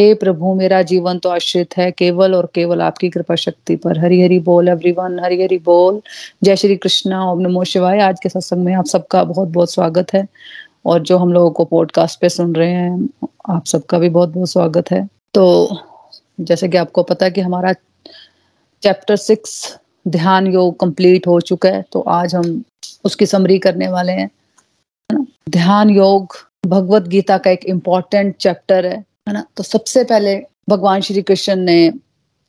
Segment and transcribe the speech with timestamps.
[0.00, 4.22] हे प्रभु, मेरा जीवन तो आश्रित है, केवल और केवल आपकी कृपा शक्ति पर। हरि
[4.22, 6.00] हरि बोल एवरीवन हरि हरि बोल।
[6.42, 10.12] जय श्री कृष्णा, ओम नमो शिवाय। आज के सत्संग में आप सबका बहुत बहुत स्वागत
[10.12, 10.28] है।
[10.86, 13.08] और जो हम लोगों को पॉडकास्ट पे सुन रहे हैं,
[13.50, 15.78] आप सबका भी बहुत बहुत स्वागत है। तो
[16.40, 17.72] जैसे कि आपको पता है कि हमारा
[18.82, 22.62] चैप्टर सिक्स ध्यान योग कंप्लीट हो चुका है तो आज हम
[23.04, 24.30] उसकी समरी करने वाले हैं।
[25.50, 26.36] ध्यान योग,
[26.66, 29.44] भगवत गीता का एक इंपॉर्टेंट चैप्टर है। है ना?
[29.56, 30.36] तो सबसे पहले
[30.70, 31.92] भगवान श्री कृष्ण ने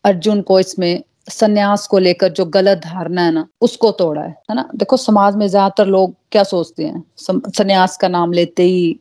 [0.04, 4.56] अर्जुन को इसमें सन्यास को लेकर जो गलत धारणा है ना, उसको तोड़ा है है
[4.56, 4.70] ना?
[4.76, 7.04] देखो, समाज में ज़्यादातर लोग क्या सोचते हैं?
[7.18, 9.00] सन्यास का नाम लेते ही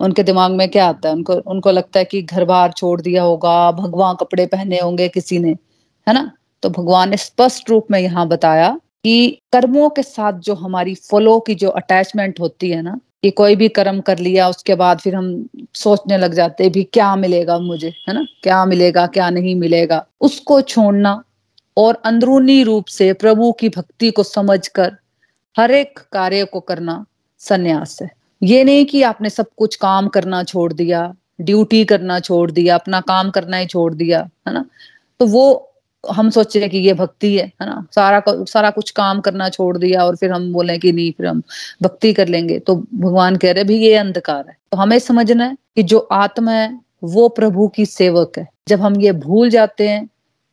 [0.00, 1.14] उनके दिमाग में क्या आता है?
[1.14, 5.38] उनको उनको लगता है कि घर बार छोड़ दिया होगा, भगवान कपड़े पहने होंगे किसी
[5.38, 5.50] ने,
[6.06, 6.30] है ना?
[6.62, 8.70] तो भगवान ने स्पष्ट रूप में यहाँ बताया
[9.04, 13.56] कि कर्मों के साथ जो हमारी फलों की जो अटैचमेंट होती है ना कि कोई
[13.56, 17.88] भी कर्म कर लिया, उसके बाद फिर हम सोचने लग जाते भी क्या मिलेगा मुझे,
[18.08, 18.26] है ना?
[18.42, 20.06] क्या मिलेगा, क्या नहीं मिलेगा?
[20.20, 21.22] उसको छोड़ना
[21.76, 24.96] और अंदरूनी रूप से प्रभु की भक्ति को समझकर
[25.56, 27.06] हर एक कार्य को करना
[27.38, 28.10] संन्यास है।
[28.42, 33.00] ये नहीं कि आपने सब कुछ काम करना छोड़ दिया, ड्यूटी करना छोड़ दिया, अपना
[33.00, 34.64] काम करना ही छोड़ दिया, है ना?
[35.20, 35.69] तो वो
[36.04, 37.86] हम सोचे कि ये भक्ति है है ना?
[37.94, 41.42] सारा सारा कुछ काम करना छोड़ दिया और फिर हम बोले कि नहीं, फिर हम
[41.82, 45.56] भक्ति कर लेंगे। तो भगवान कह रहे भी ये अंधकार है। तो हमें समझना है
[45.76, 50.02] कि जो आत्मा है, वो प्रभु की सेवक है। जब हम ये भूल जाते हैं,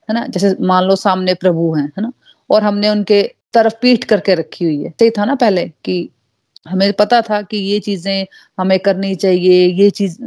[0.09, 0.27] है ना?
[0.27, 2.11] जैसे मान लो सामने प्रभु हैं, है ना?
[2.49, 6.09] और हमने उनके तरफ़ पीठ करके रखी हुई है। सही था ना पहले कि
[6.69, 8.25] हमें पता था कि ये चीज़ें
[8.59, 10.17] हमें करनी चाहिए, ये चीज़,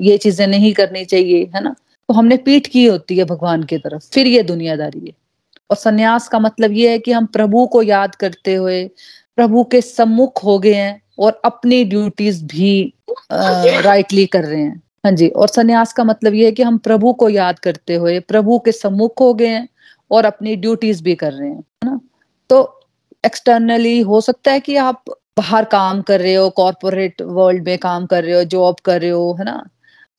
[0.00, 1.74] ये चीज़ें नहीं करनी चाहिए, है ना?
[2.10, 5.12] तो हमने पीठ की होती है भगवान की तरफ़, फिर ये दुनियादारी है।
[5.70, 8.82] और सन्यास का मतलब ये है कि हम प्रभु को याद करते हुए,
[9.36, 12.72] प्रभु के सम्मुख हो गए हैं और अपनी ड्यूटीज़ भी
[13.32, 17.12] राइटली कर रहे हैं। हाँ जी, और सन्यास का मतलब ये है कि हम प्रभु
[17.12, 19.68] को याद करते हुए, प्रभु के सम्मुख हो गए हैं
[20.10, 22.00] और अपनी ड्यूटीज़ भी कर रहे हैं, है ना?
[22.50, 22.80] तो
[23.24, 25.04] एक्सटर्नली हो सकता है कि आप
[25.38, 29.10] बाहर काम कर रहे हो कॉरपोरेट वर्ल्ड में काम कर रहे हो जॉब कर रहे
[29.10, 29.62] हो, है ना?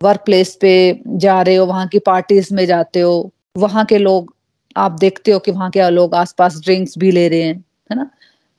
[0.04, 4.34] वर्क प्लेस पे जा रहे हो, वहाँ की पार्टीज़ में जाते हो, वहाँ के लोग,
[4.76, 8.10] आप देखते हो कि वहाँ के लोग आसपास ड्रिंक्स भी ले रहे हैं, है ना?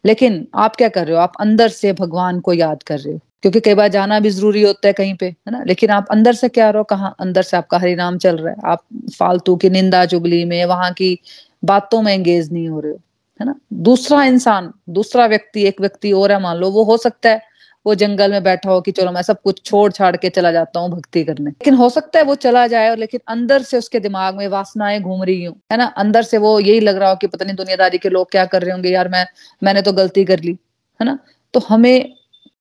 [0.05, 1.23] लेकिन आप क्या कर रहे हो?
[1.23, 4.63] आप अंदर से भगवान को याद कर रहे हो, क्योंकि कई बार जाना भी ज़रूरी
[4.63, 5.63] होता है कहीं पे, है ना?
[5.67, 7.07] लेकिन आप अंदर से क्या रहो कहा?
[7.21, 8.85] अंदर से आपका हरि नाम चल रहा है, आप
[9.19, 11.19] फालतू की निंदा चुगली में, वहाँ की
[11.65, 12.99] बातों में एंगेज नहीं हो रहे हो,
[13.41, 13.55] है ना?
[13.73, 17.52] दूसरा इंसान, दूसरा व्यक्ति, एक व्यक्ति और है, मान लो, वो हो सकता है
[17.87, 20.81] वो जंगल में बैठा हो कि चलो मैं सब कुछ छोड़ छाड़ के चला जाता
[20.81, 24.01] हूँ भक्ति करने। लेकिन हो सकता है वो चला जाए और लेकिन अंदर से उसके
[24.01, 25.85] दिमाग में वासनाएँ घूम रही हूँ, है ना?
[25.85, 28.63] अंदर से वो यही लग रहा हो कि पता नहीं दुनियादारी के लोग क्या कर
[28.63, 29.27] रहे होंगे, यार मैं,
[29.63, 30.59] मैंने तो गलती कर ली,
[31.01, 31.19] है ना?
[31.55, 32.13] तो हमें,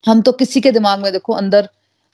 [0.06, 1.68] हम तो किसी के दिमाग में देखो अंदर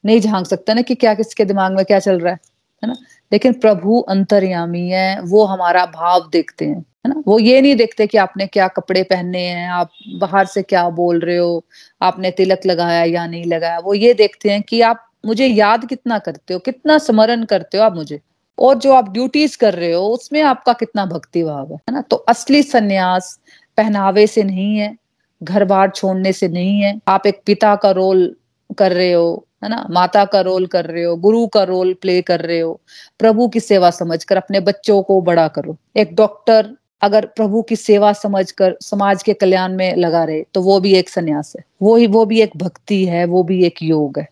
[0.04, 2.38] नहीं झाँक सकते ना कि क्या किसके दिमाग में क्या चल रहा है
[2.82, 2.96] है ना?
[3.32, 7.22] लेकिन प्रभु अंतर्यामी है, वो हमारा भाव देखते हैं। है ना?
[7.26, 11.20] वो ये नहीं देखते कि आपने क्या कपड़े पहने हैं, आप बाहर से क्या बोल
[11.20, 11.64] रहे हो,
[12.02, 16.18] आपने तिलक लगाया या नहीं लगाया। वो ये देखते हैं कि आप मुझे याद कितना
[16.18, 18.20] करते हो, कितना स्मरण करते हो आप मुझे।
[18.58, 22.00] और जो आप ड्यूटीज़ कर रहे हो, उसमें आपका कितना भक्ति भाव है ना?
[22.00, 23.40] तो असली संन्यास
[23.76, 24.96] पहनावे से नहीं है
[25.42, 28.36] घर बार छोड़ने से नहीं है। आप एक पिता का रोल
[28.78, 29.86] कर रहे हो, है ना?
[29.90, 32.80] माता का रोल कर रहे हो, गुरु का रोल प्ले कर रहे हो,
[33.18, 38.12] प्रभु की सेवा समझकर अपने बच्चों को बड़ा करो। एक डॉक्टर अगर प्रभु की सेवा
[38.12, 42.06] समझकर समाज के कल्याण में लगा रहे तो वो भी एक संन्यास है। वो ही,
[42.06, 44.24] वो भी एक भक्ति है, वो भी एक योग है।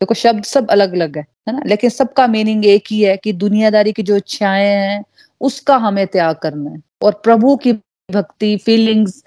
[0.00, 1.62] देखो, शब्द सब अलग अलग है है ना?
[1.66, 5.04] लेकिन सबका मीनिंग एक ही है कि दुनियादारी की जो इच्छाएँ हैं,
[5.40, 7.72] उसका हमें त्याग करना है। और प्रभु की
[8.10, 9.24] भक्ति फीलिंग्स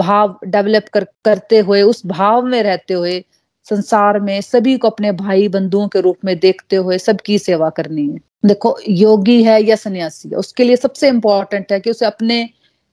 [0.00, 3.24] भाव डेवलप कर, करते हुए, उस भाव में रहते हुए
[3.66, 8.06] संसार में सभी को अपने भाई बंधुओं के रूप में देखते हुए सबकी सेवा करनी
[8.06, 12.48] है। देखो, योगी है या सन्यासी है, उसके लिए सबसे इंपॉर्टेंट है कि उसे अपने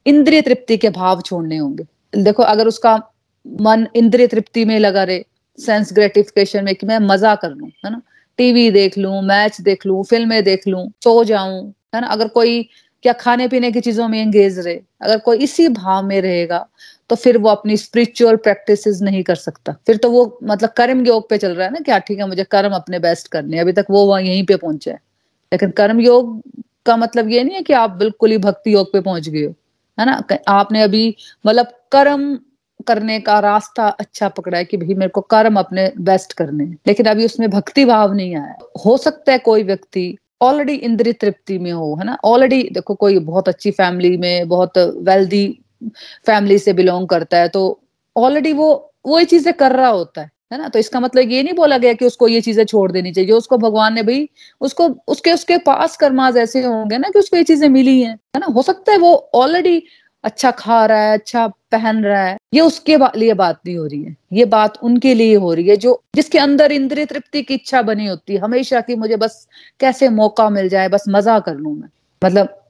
[0.05, 2.95] इंद्रिय तृप्ति के भाव छोड़ने होंगे। देखो, अगर उसका
[3.45, 5.23] मन इंद्रिय तृप्ति में लगा रहे
[5.59, 8.01] सेंस ग्रेटिफिकेशन में कि मैं मज़ा कर लू, है ना?
[8.37, 12.07] टीवी देख लू मैच देख लू, फ़िल्में देख लू, सो जाऊँ, है ना?
[12.07, 12.61] अगर कोई
[13.03, 16.67] क्या खाने पीने की चीज़ों में एंगेज रहे, अगर कोई इसी भाव में रहेगा
[17.09, 21.30] तो फिर वो अपनी स्पिरिचुअल प्रैक्टिसेस नहीं कर सकता। फिर तो वो मतलब कर्म योग
[21.30, 23.86] पे चल रहा है ना क्या ठीक है, मुझे कर्म अपने बेस्ट करने अभी तक
[23.89, 25.00] वो वहाँ यहीं पे पहुँचे है।
[25.51, 26.42] लेकिन कर्म योग
[26.86, 29.54] का मतलब ये नहीं है कि आप बिल्कुल ही भक्ति योग पे पहुँच गए हो,
[29.98, 30.21] है ना?
[30.50, 31.15] आपने अभी
[31.45, 32.38] मतलब कर्म
[32.88, 37.06] करने का रास्ता अच्छा पकड़ा है कि भाई मेरे को कर्म अपने बेस्ट करने लेकिन
[37.06, 38.56] अभी उसमें भक्ति भाव नहीं आया।
[38.86, 42.18] हो सकता है कोई व्यक्ति ऑलरेडी इंद्रिय तृप्ति में हो, है ना?
[42.24, 45.60] ऑलरेडी देखो कोई बहुत अच्छी फैमिली में, बहुत वेल्दी
[46.25, 47.81] फैमिली से बिलोंग करता है तो
[48.18, 50.68] ऑलरेडी वो वो ये चीज़ें कर रहा होता है है ना?
[50.69, 53.57] तो इसका मतलब ये नहीं बोला गया कि उसको ये चीज़ें छोड़ देनी चाहिए उसको
[53.57, 54.29] भगवान ने भाई
[54.62, 58.39] उसको उसके उसके पास कर्माज ऐसे होंगे ना कि उसको ये चीज़ें मिली हैं है
[58.39, 58.45] ना?
[58.45, 59.83] हो सकता है वो ऑलरेडी
[60.24, 63.85] अच्छा खा रहा है अच्छा पहन रहा है ये उसके बा, लिए बात नहीं हो
[63.85, 67.53] रही है ये बात उनके लिए हो रही है जो जिसके अंदर इंद्रिय तृप्ति की
[67.53, 69.47] इच्छा बनी होती है हमेशा की मुझे बस
[69.79, 71.89] कैसे मौका मिल जाए बस मज़ा कर लू मैं
[72.25, 72.63] मतलब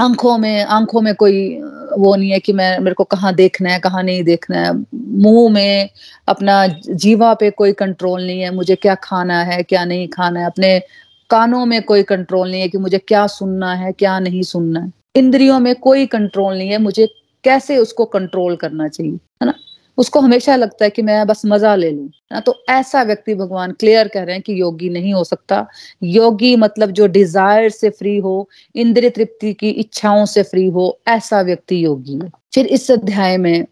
[0.00, 1.60] आँखों में आँखों में कोई
[1.98, 5.52] वो नहीं है कि मैं, मेरे को कहाँ देखना है, कहाँ नहीं देखना है। मुँह
[5.52, 5.88] में
[6.28, 10.46] अपना जीवा पे कोई कंट्रोल नहीं है, मुझे क्या खाना है, क्या नहीं खाना है।
[10.46, 10.82] अपने
[11.30, 14.92] कानों में कोई कंट्रोल नहीं है कि मुझे क्या सुनना है, क्या नहीं सुनना है।
[15.16, 17.08] इंद्रियों में कोई कंट्रोल नहीं है, मुझे
[17.44, 19.54] कैसे उसको कंट्रोल करना चाहिए, है ना?
[20.00, 22.40] उसको हमेशा लगता है कि मैं बस मज़ा ले लू ना?
[22.40, 25.66] तो ऐसा व्यक्ति भगवान क्लियर कह रहे हैं कि योगी नहीं हो सकता।
[26.02, 31.40] योगी मतलब जो डिज़ायर से फ्री हो, इंद्रिय तृप्ति की इच्छाओं से फ्री हो, ऐसा
[31.42, 33.66] व्यक्ति योगी है। फिर इस अध्याय में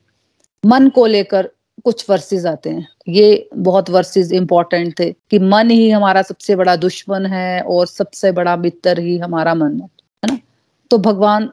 [0.65, 1.51] मन को लेकर
[1.85, 6.77] कुछ वर्सेस आते हैं। ये बहुत वर्सेस इंपॉर्टेंट थे कि मन ही हमारा सबसे बड़ा
[6.77, 9.89] दुश्मन है और सबसे बड़ा मित्र ही हमारा मन है
[10.23, 10.39] है ना?
[10.91, 11.47] तो भगवान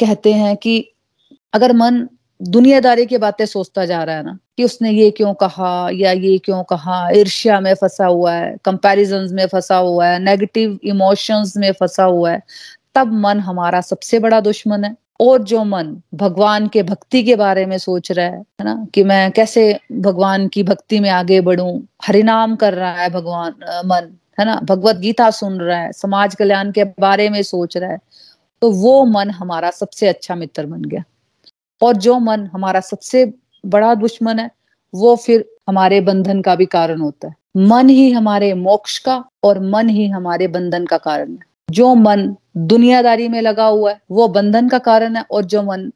[0.00, 0.78] कहते हैं कि
[1.54, 2.06] अगर मन
[2.40, 6.36] दुनियादारी की बातें सोचता जा रहा है ना, कि उसने ये क्यों कहा या ये
[6.38, 11.70] क्यों कहा। ईर्ष्या में फंसा हुआ है कंपैरिजन में फंसा हुआ है नेगेटिव इमोशंस में
[11.72, 12.42] फंसा हुआ है।
[12.94, 17.64] तब मन हमारा सबसे बड़ा दुश्मन है। और जो मन भगवान के भक्ति के बारे
[17.66, 21.80] में सोच रहा है है ना, कि मैं कैसे भगवान की भक्ति में आगे बढ़ूं,
[22.04, 23.54] हरिनाम कर रहा है भगवान
[23.86, 27.90] मन, है ना, भगवत गीता सुन रहा है, समाज कल्याण के बारे में सोच रहा
[27.90, 27.98] है
[28.62, 31.02] तो वो मन हमारा सबसे अच्छा मित्र बन गया।
[31.82, 33.32] और जो मन हमारा सबसे
[33.66, 34.50] बड़ा दुश्मन है,
[34.94, 39.60] वो फिर हमारे बंधन का भी कारण होता है। मन ही हमारे मोक्ष का और
[39.60, 41.38] मन ही हमारे बंधन का कारण है।
[41.70, 45.92] जो मन दुनियादारी में लगा हुआ है, वो बंधन का कारण है और जो मन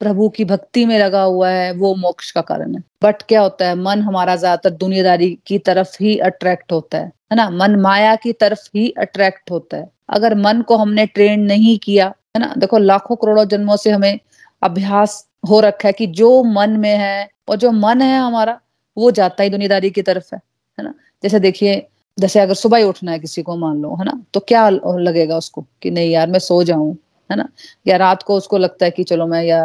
[0.00, 3.68] प्रभु की भक्ति में लगा हुआ है, वो मोक्ष का कारण है। बट क्या होता
[3.68, 7.50] है, मन हमारा ज़्यादातर दुनियादारी की तरफ़ ही अट्रैक्ट होता है है ना?
[7.50, 12.06] मन माया की तरफ़ ही अट्रैक्ट होता है। अगर मन को हमने ट्रेन नहीं किया,
[12.06, 12.54] है ना?
[12.58, 14.18] देखो, लाखों करोड़ों जन्मों से हमें
[14.64, 18.60] अभ्यास हो रखा है कि जो मन में है और जो मन है हमारा,
[18.96, 20.40] वो जाता ही दुनियादारी की तरफ़ है
[20.78, 20.94] है ना?
[21.22, 21.86] जैसे देखिए,
[22.18, 24.22] जैसे अगर सुबह ही उठना है किसी को मान लो, है ना?
[24.34, 26.92] तो क्या लगेगा उसको कि नहीं यार, मैं सो जाऊँ,
[27.30, 27.48] है ना?
[27.86, 29.60] या रात को उसको लगता है कि चलो मैं या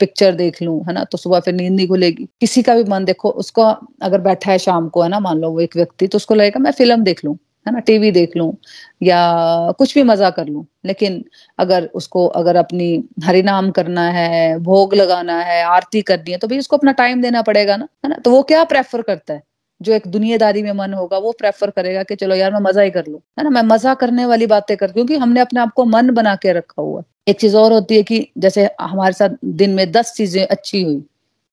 [0.00, 1.04] पिक्चर देख लूँ, है ना?
[1.04, 3.62] तो सुबह फिर नींद नहीं खुलेगी। किसी का भी मन देखो, उसको
[4.02, 5.20] अगर बैठा है शाम को, है ना?
[5.20, 8.10] मान लो वो एक व्यक्ति तो उसको लगेगा, मैं फ़िल्म देख लूँ। है ना टीवी
[8.10, 8.52] देख लूँ
[9.02, 9.18] या
[9.78, 11.24] कुछ भी मज़ा कर लूँ। लेकिन
[11.58, 16.58] अगर उसको, अगर अपनी हरिनाम करना है, भोग लगाना है, आरती करनी है तो भाई
[16.58, 18.16] उसको अपना टाइम देना पड़ेगा ना, है ना?
[18.16, 19.42] तो वो क्या प्रेफर करता है?
[19.80, 22.90] जो एक दुनियादारी में मन होगा, वो प्रेफर करेगा कि चलो यार, मैं मज़ा ही
[22.90, 23.50] कर लू, है ना?
[23.50, 26.82] मैं मज़ा करने वाली बातें कर क्योंकि हमने अपने आप को मन बना के रखा
[26.82, 30.82] हुआ एक चीज़ और होती है कि जैसे हमारे साथ दिन में दस चीज़ें अच्छी
[30.82, 30.96] हुई,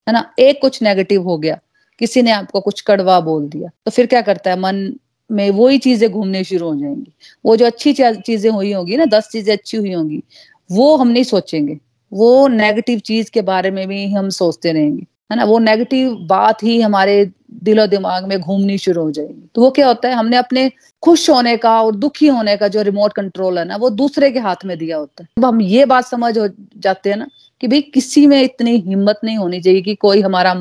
[0.08, 0.24] है ना?
[0.40, 1.60] एक कुछ नेगेटिव हो गया,
[2.02, 4.60] किसी ने आपको कुछ कड़वा बोल दिया तो फिर क्या करता है?
[4.60, 4.94] मन
[5.32, 7.12] में वही चीज़ें घूमने शुरू हो जाएँगी।
[7.46, 10.24] वो जो अच्छी चीज़ें हुई होंगी ना, दस चीज़ें अच्छी हुई होंगी,
[10.70, 11.78] वो हम नहीं सोचेंगे।
[12.12, 15.44] वो नेगेटिव चीज़ के बारे में भी हम सोचते रहेंगे, है ना?
[15.46, 17.32] वो नेगेटिव बात ही हमारे
[17.64, 20.70] दिलो दिमाग में घूमनी शुरू हो जाएगी। तो वो क्या होता है, हमने अपने
[21.04, 24.40] खुश होने का और दुखी होने का जो रिमोट कंट्रोल है ना, वो दूसरे के
[24.40, 26.48] हाथ में दिया होता है। अब हम ये बात समझ हो
[26.78, 27.28] जाते हैं ना
[27.62, 30.56] कि भाई किसी में इतनी हिम्मत नहीं होनी चाहिए कि कोई हमारा,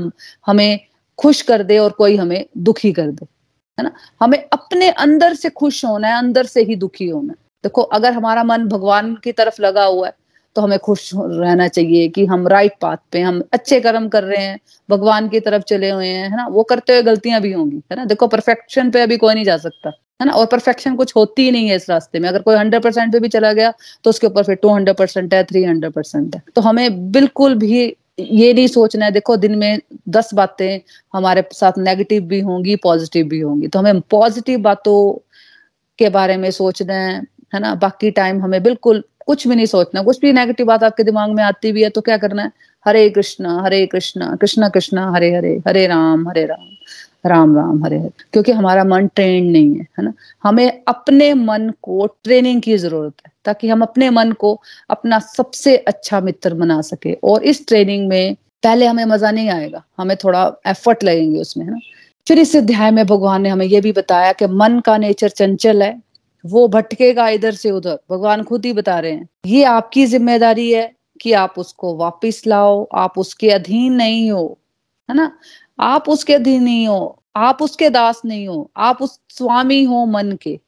[0.46, 0.80] हमें
[1.18, 3.26] खुश कर दे और कोई हमें दुखी कर दे।
[3.80, 3.92] है ना?
[4.20, 8.12] हमें अपने अंदर से खुश होना है, अंदर से ही दुखी होना है। देखो, अगर
[8.12, 10.18] हमारा मन भगवान की तरफ़ लगा हुआ है
[10.56, 14.42] तो हमें खुश रहना चाहिए कि हम राइट पाथ पे, हम अच्छे कर्म कर रहे
[14.42, 14.58] हैं,
[14.88, 16.46] भगवान की तरफ़ चले हुए हैं, है ना?
[16.46, 18.04] वो करते हुए गलतियाँ भी होंगी, है ना?
[18.04, 19.88] देखो परफेक्शन पे अभी कोई नहीं जा सकता,
[20.20, 20.32] है ना?
[20.32, 23.20] और परफेक्शन कुछ होती ही नहीं है इस रास्ते में। अगर कोई हंड्रेड परसेंट पे
[23.20, 23.72] भी चला गया
[24.04, 27.54] तो उसके ऊपर फिर टू हंड्रेड परसेंट है थ्री हंड्रेड परसेंट है। तो हमें बिल्कुल
[27.54, 27.86] भी
[28.20, 30.80] ये नहीं सोचना है, देखो दिन में दस बातें
[31.14, 35.12] हमारे साथ नेगेटिव भी होंगी पॉजिटिव भी होंगी। तो हमें पॉजिटिव बातों
[35.98, 37.22] के बारे में सोचना है
[37.54, 37.74] है ना?
[37.74, 41.42] बाकी टाइम हमें बिल्कुल कुछ भी नहीं सोचना। कुछ भी नेगेटिव बात आपके दिमाग में
[41.44, 42.52] आती भी है तो क्या करना है?
[42.86, 46.66] हरे कृष्णा हरे कृष्णा कृष्णा कृष्णा, हरे हरे हरे राम हरे राम।
[47.24, 50.12] राम राम, हरे हरे। क्योंकि हमारा मन ट्रेन नहीं है है ना?
[50.44, 54.58] हमें अपने मन को ट्रेनिंग की ज़रूरत है, ताकि हम अपने मन को
[54.90, 59.82] अपना सबसे अच्छा मित्र बना सके। और इस ट्रेनिंग में पहले हमें मज़ा नहीं आएगा,
[59.98, 61.78] हमें थोड़ा एफर्ट लगेंगे उसमें, है ना?
[62.26, 65.82] फिर इस अध्याय में भगवान ने हमें यह भी बताया कि मन का नेचर चंचल
[65.82, 65.96] है,
[66.44, 70.90] वो भटकेगा इधर से उधर। भगवान खुद ही बता रहे हैं, ये आपकी ज़िम्मेदारी है
[71.20, 74.58] कि आप उसको वापस लाओ, आप उसके अधीन नहीं हो।
[75.08, 75.30] है ना?
[75.80, 80.32] आप उसके अधीन नहीं हो, आप उसके दास नहीं हो, आप उस स्वामी हो मन
[80.42, 80.58] के।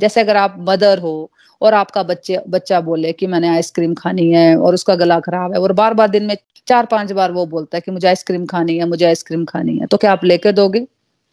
[0.00, 1.30] जैसे अगर आप मदर हो
[1.62, 5.60] और आपका बच्चे, बच्चा बोले कि मैंने आइसक्रीम खानी है और उसका गला खराब है
[5.60, 8.76] और बार बार दिन में चार पाँच बार वो बोलता है कि मुझे आइसक्रीम खानी
[8.78, 10.78] है, मुझे आइसक्रीम खानी है तो क्या आप लेकर दोगे?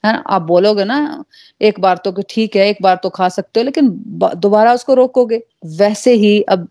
[0.03, 0.23] है ना?
[0.27, 1.23] आप बोलोगे ना,
[1.61, 3.89] एक बार तो ठीक है, एक बार तो खा सकते हो, लेकिन
[4.37, 5.41] दोबारा उसको रोकोगे।
[5.77, 6.67] वैसे ही अब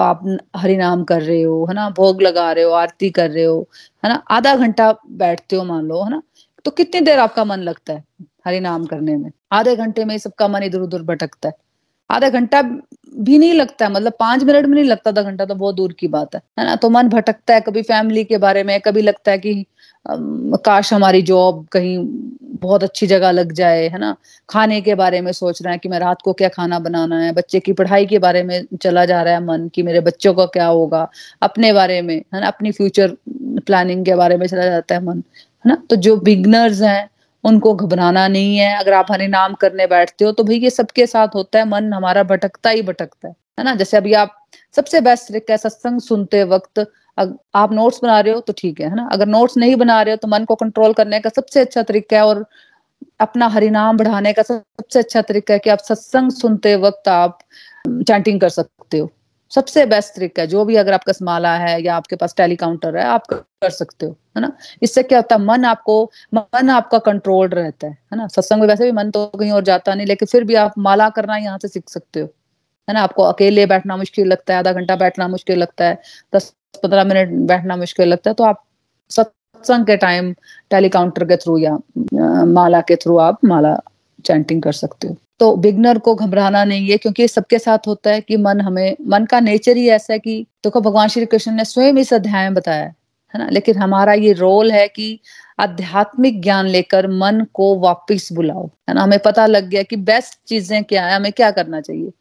[0.00, 1.88] आप हरिनाम कर रहे हो, है ना?
[1.90, 3.68] भोग लगा रहे हो, आरती कर रहे हो,
[4.04, 4.22] है ना?
[4.30, 6.22] आधा घंटा बैठते हो मान लो, है ना?
[6.64, 8.04] तो कितनी देर आपका मन लगता है
[8.46, 9.30] हरिनाम करने में?
[9.52, 11.54] आधे घंटे में सबका मन इधर उधर भटकता है।
[12.10, 15.54] आधा घंटा भी नहीं लगता है मतलब पाँच मिनट में नहीं लगता, आधा घंटा तो
[15.54, 16.76] बहुत दूर की बात है है ना?
[16.76, 19.66] तो मन भटकता है कभी फैमिली के बारे में, कभी लगता है कि
[20.06, 21.98] काश हमारी जॉब कहीं
[22.60, 24.14] बहुत अच्छी जगह लग जाए, है ना?
[24.48, 27.32] खाने के बारे में सोच रहे हैं कि मैं रात को क्या खाना बनाना है,
[27.32, 30.46] बच्चे की पढ़ाई के बारे में चला जा रहा है मन कि मेरे बच्चों का
[30.46, 31.08] क्या होगा,
[31.42, 32.46] अपने बारे में, है ना?
[32.46, 33.16] अपनी फ्यूचर
[33.66, 35.18] प्लानिंग के बारे में चला जाता है मन,
[35.64, 35.76] है ना?
[35.90, 37.08] तो जो बिगनर्स हैं,
[37.44, 41.06] उनको घबराना नहीं है। अगर आप हरि नाम करने बैठते हो तो भाई ये सबके
[41.06, 43.74] साथ होता है, मन हमारा भटकता ही भटकता है है ना?
[43.74, 44.36] जैसे अभी आप
[44.76, 46.86] सबसे बेस्ट तरीका है सत्संग सुनते वक्त
[47.54, 49.08] आप नोट्स बना रहे हो तो ठीक है है ना?
[49.12, 52.16] अगर नोट्स नहीं बना रहे हो तो मन को कंट्रोल करने का सबसे अच्छा तरीका
[52.16, 52.44] है और
[53.20, 57.38] अपना हरिनाम बढ़ाने का सबसे अच्छा तरीका है कि आप सत्संग सुनते वक्त आप
[57.86, 59.10] चैंटिंग कर सकते हो।
[59.52, 63.04] सबसे बेस्ट तरीका है, जो भी अगर आपका स्माला है या आपके पास टेलीकाउंटर है,
[63.04, 64.52] आप कर सकते हो, है ना?
[64.82, 66.02] इससे क्या होता है, मन आपको,
[66.34, 68.26] मन आपका कंट्रोल रहता है है ना?
[68.28, 71.08] सत्संग में वैसे भी मन तो कहीं और जाता नहीं, लेकिन फिर भी आप माला
[71.10, 72.26] करना यहाँ से सीख सकते हो,
[72.88, 73.02] है ना?
[73.02, 75.98] आपको अकेले बैठना मुश्किल लगता है, आधा घंटा बैठना मुश्किल लगता है,
[76.34, 78.62] दस पंद्रह मिनट बैठना मुश्किल लगता है तो आप
[79.10, 80.32] सत्संग के टाइम
[80.70, 81.78] टेलीकाउंटर के थ्रू या
[82.46, 83.78] माला के थ्रू आप माला
[84.24, 88.20] चैंटिंग कर सकते हो। तो बिगनर को घबराना नहीं है, क्योंकि सबके साथ होता है
[88.20, 91.52] कि मन हमें, मन का नेचर ही ऐसा है कि देखो तो भगवान श्री कृष्ण
[91.52, 92.84] ने स्वयं इस अध्याय में बताया
[93.34, 93.48] है ना?
[93.50, 95.18] लेकिन हमारा ये रोल है कि
[95.58, 99.02] आध्यात्मिक ज्ञान लेकर मन को वापस बुलाओ, है ना?
[99.02, 102.12] हमें पता लग गया कि बेस्ट चीज़ें क्या है, हमें क्या करना चाहिए,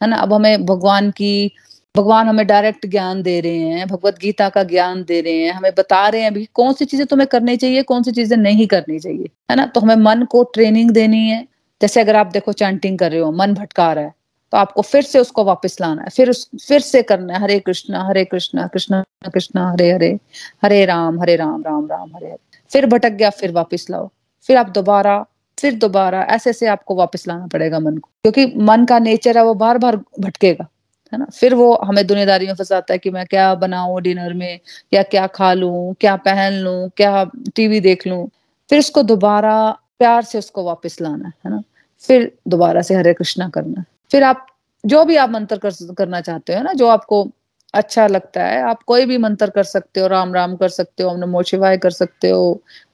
[0.00, 0.16] है ना?
[0.16, 1.52] अब हमें भगवान की
[1.94, 5.72] भगवान हमें डायरेक्ट ज्ञान दे रहे हैं, भगवत गीता का ज्ञान दे रहे हैं, हमें
[5.78, 8.98] बता रहे हैं अभी कौन सी चीज़ें तुम्हें करनी चाहिए, कौन सी चीज़ें नहीं करनी
[8.98, 9.66] चाहिए, है ना?
[9.66, 11.46] तो हमें मन को ट्रेनिंग देनी है।
[11.80, 14.14] जैसे अगर आप देखो चैंटिंग कर रहे हो, मन भटका रहा है
[14.52, 17.58] तो आपको फिर से उसको वापस लाना है, फिर उस, फिर से करना है, हरे
[17.60, 19.02] कृष्णा हरे कृष्णा कृष्णा
[19.34, 20.18] कृष्णा, हरे हरे
[20.64, 22.36] हरे राम हरे राम राम राम, हरे हरे।
[22.70, 24.10] फिर भटक गया, फिर वापस लाओ,
[24.48, 25.24] फिर आप दोबारा,
[25.58, 29.44] फिर दोबारा ऐसे ऐसे आपको वापस लाना पड़ेगा मन को, क्योंकि मन का नेचर है,
[29.44, 30.68] वो बार बार भटकेगा।
[31.12, 31.24] है ना?
[31.24, 34.60] फिर वो हमें दुनियादारी में फंसाता है कि मैं क्या बनाऊँ डिनर में
[34.94, 37.24] या क्या खा लूँ क्या पहन लूँ क्या
[37.56, 38.28] टीवी देख लूँ।
[38.70, 41.62] फिर उसको दोबारा प्यार से उसको वापस लाना है ना?
[42.00, 44.46] फिर दोबारा से हरे कृष्णा करना। फिर आप
[44.84, 46.72] जो भी आप मंत्र कर, करना चाहते हो ना?
[46.72, 47.30] जो आपको
[47.74, 51.10] अच्छा लगता है। आप कोई भी मंत्र कर सकते हो राम राम कर सकते हो
[51.10, 52.42] ओम नमो शिवाय कर सकते हो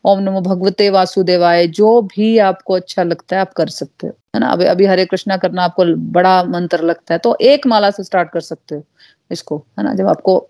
[0.04, 4.40] ओम नमो भगवते वासुदेवाय जो भी आपको अच्छा लगता है आप कर सकते हो। है
[4.40, 4.48] ना?
[4.48, 8.30] अभी अभी हरे कृष्णा करना आपको बड़ा मंत्र लगता है तो एक माला से स्टार्ट
[8.30, 8.82] कर सकते हो
[9.30, 9.94] इसको है ना?
[9.94, 10.48] जब आपको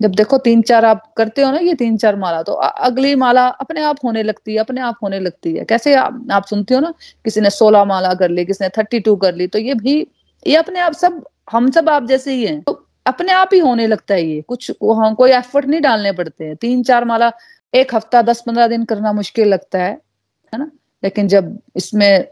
[0.00, 3.46] जब देखो तीन चार आप करते हो ना ये तीन चार माला तो अगली माला
[3.46, 6.80] अपने आप होने लगती है अपने आप होने लगती है। कैसे आप, आप सुनते हो
[6.80, 6.92] ना
[7.24, 10.00] किसी ने सोलह माला कर ली किसी ने थर्टी टू कर ली तो ये भी
[10.46, 12.72] ये अपने आप सब हम सब आप जैसे ही हैं तो
[13.06, 16.56] अपने आप ही होने लगता है ये। कुछ हाँ, कोई एफर्ट नहीं डालने पड़ते हैं।
[16.56, 17.32] तीन चार माला
[17.74, 19.90] एक हफ़्ता दस पंद्रह दिन करना मुश्किल लगता है
[20.52, 20.70] है ना?
[21.02, 22.26] लेकिन जब इसमें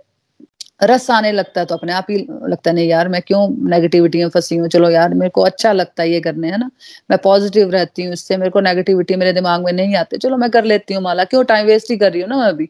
[0.82, 2.16] रस आने लगता है तो अपने आप ही
[2.48, 4.68] लगता नहीं यार, मैं क्यों नेगेटिविटी में फंसी हूँ?
[4.68, 6.70] चलो यार, मेरे को अच्छा लगता है ये करने, है ना?
[7.10, 10.50] मैं पॉजिटिव रहती हूँ, इससे मेरे को नेगेटिविटी मेरे दिमाग में नहीं आते। चलो मैं
[10.50, 12.68] कर लेती हूँ, माला। क्यों टाइम वेस्ट ही कर रही हूँ ना मैं अभी?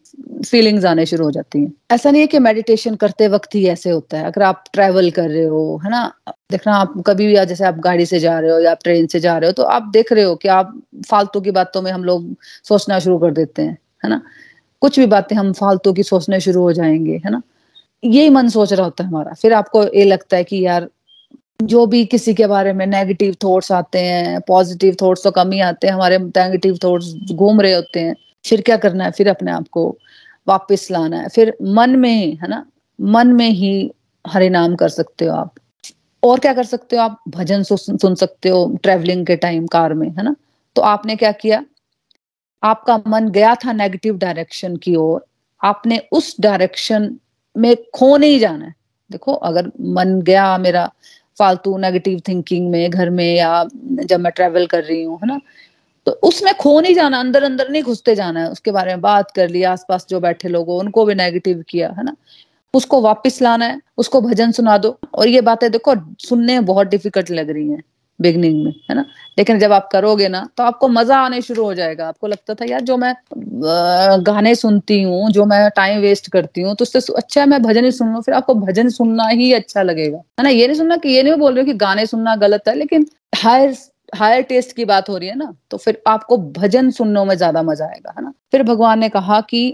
[0.51, 3.91] फीलिंग्स आने शुरू हो जाती हैं। ऐसा नहीं है कि मेडिटेशन करते वक्त ही ऐसे
[3.91, 6.13] होता है। अगर आप ट्रेवल कर रहे हो, है ना?
[6.53, 9.21] देखना, आप कभी भी, जैसे आप गाड़ी से जा रहे हो या आप ट्रेन से
[9.21, 12.05] जा रहे हो तो आप देख रहे हो कि आप फालतू की बातों में हम
[12.05, 12.35] लोग
[12.69, 14.21] सोचना शुरू कर देते हैं, है ना?
[14.83, 17.43] कुछ भी बातें हम फालतू की सोचने शुरू हो जाएँगे, है ना?
[18.03, 20.89] यही मन सोच रहा होता है हमारा। फिर आपको ये लगता है कि यार,
[21.63, 25.61] जो भी किसी के बारे में नेगेटिव थॉट्स आते हैं पॉजिटिव थॉट्स तो कम ही
[25.61, 28.15] आते हैं, हमारे नेगेटिव थॉट्स घूम रहे होते हैं।
[28.45, 29.11] फिर क्या करना है?
[29.11, 29.97] फिर अपने आप को
[30.49, 32.65] वापस लाना है। फिर मन में ही, है ना?
[32.99, 33.91] मन में ही
[34.25, 35.55] हरे नाम कर सकते हो आप।
[36.23, 37.21] और क्या कर सकते हो आप?
[37.29, 40.35] भजन सुन सकते हो ट्रेवलिंग के टाइम कार में, है ना?
[40.77, 41.65] तो आपने क्या किया?
[42.63, 45.25] आपका मन गया था नेगेटिव डायरेक्शन की ओर।
[45.61, 47.17] आपने उस डायरेक्शन
[47.57, 48.75] में खो नहीं जाना है।
[49.11, 50.93] देखो, अगर मन गया मेरा
[51.39, 55.41] फालतू नेगेटिव थिंकिंग में, घर में या जब मैं ट्रेवल कर रही हूँ, है ना?
[56.07, 59.31] तो उसमें खो नहीं जाना अंदर अंदर नहीं घुसते जाना है। उसके बारे में बात
[59.31, 62.17] कर लिया आसपास जो बैठे लोगों उनको भी नेगेटिव किया, है ना?
[62.75, 67.31] उसको वापस लाना है, उसको भजन सुना दो। और ये बातें देखो, सुनने बहुत डिफ़िकल्ट
[67.31, 67.83] लग रही हैं।
[68.21, 69.05] बिगनिंग में, है ना?
[69.39, 72.65] लेकिन जब आप करोगे ना तो आपको मज़ा आने शुरू हो जाएगा। आपको लगता था,
[72.65, 73.15] यार, जो मैं
[74.25, 77.85] गाने सुनती हूँ, जो मैं टाइम वेस्ट करती हूँ तो उससे अच्छा है मैं भजन
[77.85, 80.49] ही सुन लू, फिर आपको भजन सुनना ही अच्छा लगेगा। है ना?
[80.51, 83.07] ये नहीं सुनना कि, ये नहीं बोल रही हूँ कि गाने सुनना गलत है, लेकिन
[83.37, 83.77] हायर
[84.13, 87.63] हायर टेस्ट की बात हो रही है ना तो फिर आपको भजन सुनने में ज़्यादा
[87.63, 88.33] मज़ा आएगा, है ना?
[88.53, 89.71] फिर भगवान ने कहा कि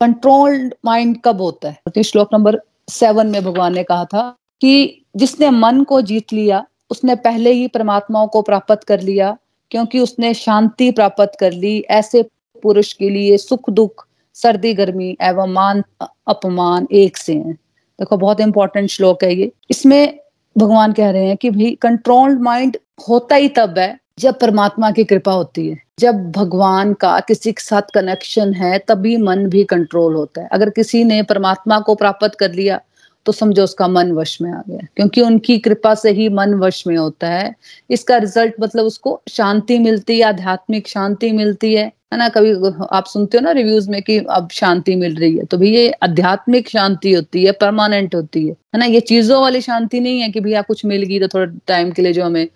[0.00, 2.02] कंट्रोल्ड माइंड कब होता है?
[2.02, 4.22] श्लोक नंबर सेवन में भगवान ने कहा था
[4.60, 9.38] कि जिसने मन को जीत लिया उसने पहले ही परमात्माओं को प्राप्त कर लिया,
[9.70, 12.22] क्योंकि उसने शांति प्राप्त कर ली, ऐसे
[12.62, 15.84] पुरुष के लिए सुख, दुख, सर्दी, गर्मी एवं मान,
[16.26, 17.54] अपमान एक से हैं।
[17.98, 20.18] देखो, बहुत इंपॉर्टेंट श्लोक है ये। इसमें
[20.58, 22.76] भगवान कह रहे हैं कि भाई कंट्रोल्ड माइंड
[23.08, 27.62] होता ही तब है, जब परमात्मा की कृपा होती है। जब भगवान का किसी के
[27.62, 32.34] साथ कनेक्शन है, तभी मन भी कंट्रोल होता है। अगर किसी ने परमात्मा को प्राप्त
[32.40, 32.80] कर लिया
[33.28, 36.86] तो समझो उसका मन वश में आ गया। क्योंकि उनकी कृपा से ही मन वश
[36.86, 37.54] में होता है।
[37.90, 42.28] इसका रिज़ल्ट मतलब उसको शांति मिलती है, आध्यात्मिक शांति मिलती है। है ना?
[42.28, 42.52] कभी
[42.92, 45.90] आप सुनते हो ना रिव्यूज़ में कि अब शांति मिल रही है तो भाई ये
[45.90, 48.84] आध्यात्मिक शांति होती है परमानेंट होती है। है ना?
[48.84, 52.02] ये चीज़ों वाली शांति नहीं है कि भैया कुछ मिल गई तो थोड़ा टाइम के
[52.02, 52.48] लिए जो हमें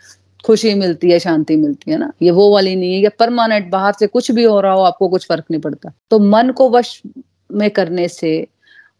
[0.46, 2.12] खुशी मिलती है, शांति मिलती है ना?
[2.22, 5.08] ये वो वाली नहीं है, ये परमानेंट बाहर से कुछ भी हो रहा हो, आपको
[5.08, 7.02] कुछ फ़र्क नहीं पड़ता। तो मन को वश
[7.52, 8.46] में करने से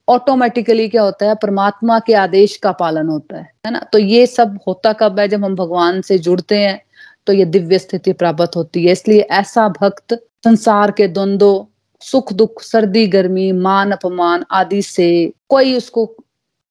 [0.09, 1.35] ऑटोमेटिकली क्या होता है?
[1.35, 3.79] परमात्मा के आदेश का पालन होता है है ना?
[3.93, 5.29] तो ये सब होता कब है?
[5.29, 6.81] जब हम भगवान से जुड़ते हैं
[7.27, 11.67] तो ये दिव्य स्थिति प्राप्त होती है। इसलिए ऐसा भक्त संसार के द्वंद्व,
[12.03, 16.05] सुख दुख, सर्दी, गर्मी, मान, अपमान आदि से कोई उसको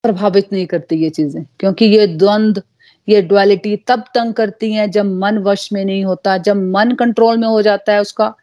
[0.04, 2.62] प्रभावित नहीं करती ये चीज़ें। क्योंकि ये द्वंद
[3.08, 7.38] ये डुअलिटी तब तंग करती है जब मन वश में नहीं होता, जब मन कंट्रोल
[7.38, 8.34] में हो जाता है, उसका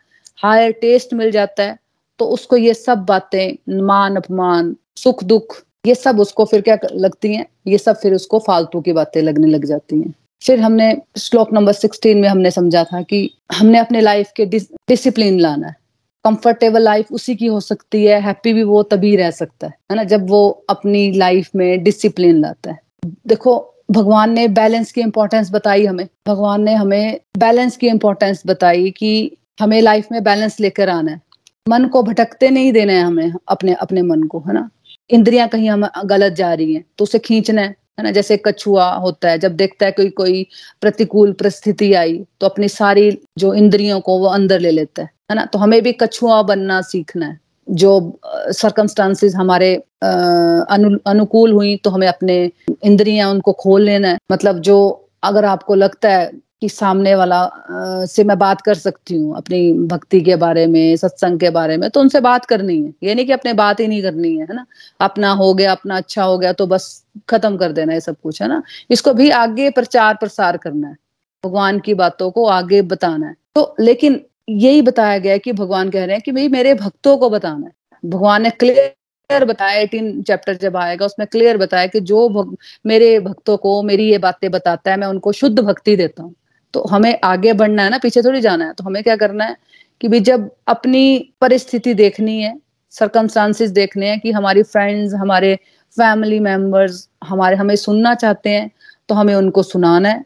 [0.43, 1.79] हायर टेस्ट मिल जाता है।
[2.19, 7.35] तो उसको ये सब बातें, मान, अपमान, सुख, दुख, ये सब उसको फिर क्या लगती
[7.35, 7.47] हैं?
[7.67, 11.73] ये सब फिर उसको फालतू की बातें लगने लग जाती हैं। फिर हमने श्लोक नंबर
[11.73, 15.77] सिक्सटीन में हमने समझा था कि हमने अपने लाइफ के डिसिप्लिन लाना है।
[16.25, 19.97] कंफर्टेबल लाइफ उसी की हो सकती है हैप्पी भी वो तभी रह सकता है है
[19.97, 20.05] ना?
[20.05, 25.87] जब वो अपनी लाइफ में डिसिप्लिन लाता है। देखो, भगवान ने बैलेंस की इंपॉर्टेंस बताई
[25.87, 31.11] हमें। भगवान ने हमें बैलेंस की इंपॉर्टेंस बताई कि हमें लाइफ में बैलेंस लेकर आना
[31.11, 31.21] है।
[31.69, 34.69] मन को भटकते नहीं देना है हमें अपने अपने मन को है ना?
[35.11, 38.11] इंद्रियाँ कहीं हम गलत जा रही हैं तो उसे खींचना है है ना?
[38.11, 40.47] जैसे कछुआ होता है जब देखता है कोई कोई
[40.81, 45.37] प्रतिकूल परिस्थिति आई तो अपनी सारी जो इंद्रियों को वो अंदर ले लेता है है
[45.37, 45.45] ना?
[45.45, 52.07] तो हमें भी कछुआ बनना सीखना है। जो सरकमस्टांसिस हमारे अनु, अनुकूल हुई तो हमें
[52.09, 52.51] अपने
[52.85, 54.79] इंद्रियाँ उनको खोल लेना है। मतलब जो
[55.23, 56.31] अगर आपको लगता है
[56.63, 60.97] कि सामने वाला आ, से मैं बात कर सकती हूँ अपनी भक्ति के बारे में
[60.97, 63.87] सत्संग के बारे में तो उनसे बात करनी है। ये नहीं कि अपने बात ही
[63.87, 64.65] नहीं करनी है है ना?
[65.01, 68.43] अपना हो गया अपना अच्छा हो गया तो बस खत्म कर देना है सब कुछ
[68.43, 68.63] है ना?
[68.91, 70.97] इसको भी आगे प्रचार प्रसार करना है।
[71.45, 76.05] भगवान की बातों को आगे बताना है। तो लेकिन यही बताया गया कि भगवान कह
[76.05, 77.73] रहे हैं कि भाई मेरे भक्तों को बताना है।
[78.05, 78.95] भगवान ने क्लियर
[79.31, 83.83] क्लियर बताया एटीन चैप्टर जब आएगा उसमें क्लियर बताया कि जो भग, मेरे भक्तों को
[83.83, 86.35] मेरी ये बातें बताता है मैं उनको शुद्ध भक्ति देता हूँ।
[86.75, 89.57] तो हमें आगे बढ़ना है ना, पीछे थोड़ी जाना है। तो हमें क्या करना है
[90.01, 92.57] कि भी जब अपनी परिस्थिति देखनी है
[92.91, 95.55] सरकमस्टांसिस देखने हैं कि हमारी फ्रेंड्स हमारे
[95.97, 98.71] फैमिली मेंबर्स हमारे, हमें सुनना चाहते हैं
[99.09, 100.25] तो हमें उनको सुनाना है।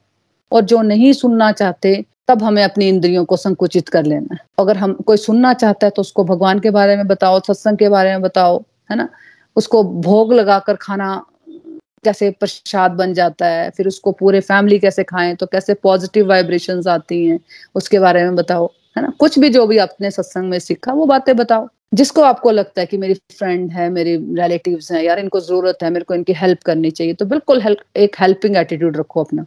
[0.53, 4.77] और जो नहीं सुनना चाहते, तब हमें अपनी इंद्रियों को संकुचित कर लेना है। अगर
[4.77, 8.11] हम, कोई सुनना चाहता है तो उसको भगवान के बारे में बताओ, सत्संग के बारे
[8.11, 9.09] में बताओ, है ना?
[9.57, 11.25] उसको भोग लगाकर खाना
[12.05, 16.83] कैसे प्रसाद बन जाता है, फिर उसको पूरे फैमिली कैसे खाएँ तो कैसे पॉजिटिव वाइब्रेशन
[16.89, 17.39] आती हैं,
[17.75, 19.13] उसके बारे में बताओ, है ना?
[19.19, 22.87] कुछ भी जो भी आपने सत्संग में सीखा, वो बातें बताओ। जिसको आपको लगता है
[22.87, 26.63] कि मेरी फ्रेंड है, मेरी रिलेटिव्स हैं, यार इनको ज़रूरत है, मेरे को इनकी हेल्प
[26.63, 29.47] करनी चाहिए तो बिल्कुल हेल्प एक हेल्पिंग एटीट्यूड रखो अपना।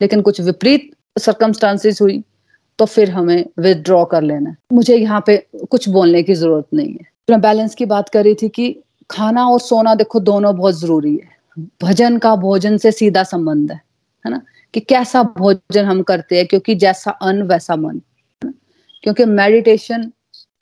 [0.00, 2.22] लेकिन कुछ विपरीत सरकमस्टांसिस हुई
[2.78, 5.36] तो फिर हमें विदड्रॉ कर लेना है। मुझे यहाँ पे
[5.70, 8.74] कुछ बोलने की ज़रूरत नहीं है। मैं बैलेंस की बात कर रही थी कि
[9.10, 11.33] खाना और सोना देखो, दोनों बहुत ज़रूरी है।
[11.82, 13.80] भजन का भोजन से सीधा संबंध है
[14.24, 14.40] है ना?
[14.74, 18.52] कि कैसा भोजन हम करते हैं क्योंकि जैसा अन्न वैसा मन है ना?
[19.02, 20.10] क्योंकि meditation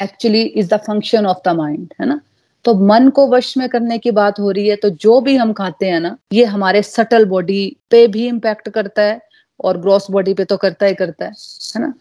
[0.02, 2.20] actually is the function of the mind है ना?
[2.64, 5.52] तो मन को वश में करने की बात हो रही है तो जो भी हम
[5.52, 9.20] खाते हैं ना ये हमारे सटल बॉडी पे भी इम्पैक्ट करता है
[9.60, 11.32] और ग्रॉस बॉडी पे तो करता ही करता है
[11.76, 11.92] है ना?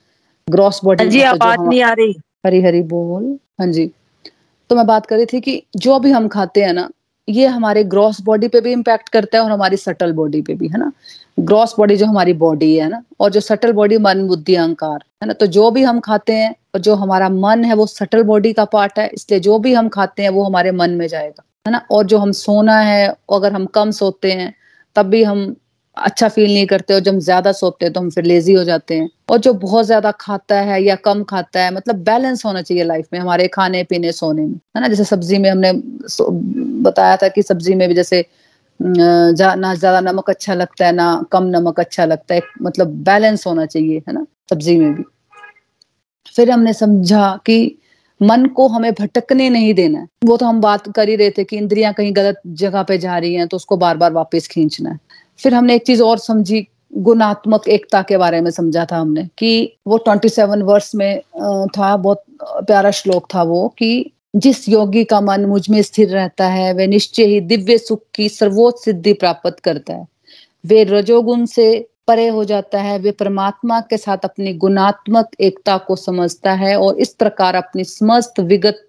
[0.48, 2.14] ग्रॉस बॉडी जी तो आवाज़ नहीं आ रही।
[2.46, 3.92] हरी हरी बोल हाँ जी।
[4.70, 6.90] तो मैं बात कर रही थी कि जो भी हम खाते हैं ना
[7.30, 10.68] ये हमारे ग्रॉस बॉडी पे भी इम्पैक्ट करता है और हमारी सटल बॉडी पे भी,
[10.68, 10.92] है ना?
[11.40, 13.04] ग्रॉस बॉडी जो हमारी बॉडी है ना?
[13.20, 15.34] और जो सटल बॉडी मन, बुद्धि, अहंकार, है ना?
[15.34, 18.66] तो जो भी हम खाते हैं और जो हमारा मन है वो सटल बॉडी का
[18.66, 21.82] पार्ट है, इसलिए जो भी हम खाते हैं वो हमारे मन में जाएगा, है ना?
[21.92, 24.56] और जो हम सोना है, अगर हम कम सोते हैं,
[24.96, 25.56] तब भी हम
[25.98, 28.96] अच्छा फील नहीं करते और जब ज़्यादा सोते हैं तो हम फिर लेजी हो जाते
[28.96, 32.84] हैं। और जो बहुत ज़्यादा खाता है या कम खाता है मतलब बैलेंस होना चाहिए
[32.84, 34.88] लाइफ में, हमारे खाने, पीने, सोने में, है ना?
[34.88, 35.72] जैसे सब्ज़ी में हमने
[36.84, 38.26] बताया था कि सब्ज़ी में भी जैसे,
[38.80, 43.66] ना ज़्यादा नमक अच्छा लगता है, ना कम नमक अच्छा लगता है मतलब बैलेंस होना
[43.68, 44.26] चाहिए, है ना?
[44.50, 45.04] सब्ज़ी में भी।
[46.36, 47.78] फिर हमने समझा कि
[48.22, 51.58] मन को हमें भटकने नहीं देना वो तो हम बात कर ही रहे थे कि
[51.58, 55.00] इंद्रियाँ कहीं गलत जगह पे जा रही हैं तो उसको बार बार वापस खींचना है।
[55.42, 59.78] फिर हमने एक चीज़ और समझी, गुणात्मक एकता के बारे में समझा था हमने कि
[59.88, 61.22] वो ट्वेंटी सेवन वर्ष में
[61.68, 66.74] था, बहुत प्यारा श्लोक था वो कि जिस योगी का मन मुझमें स्थिर रहता है
[66.74, 70.06] वह निश्चय ही दिव्य सुख की सर्वोच्च सिद्धि प्राप्त करता है।
[70.64, 75.96] वे रजोगुण से परे हो जाता है, वे परमात्मा के साथ अपनी गुणात्मक एकता को
[75.96, 78.88] समझता है और इस प्रकार अपनी समस्त विगत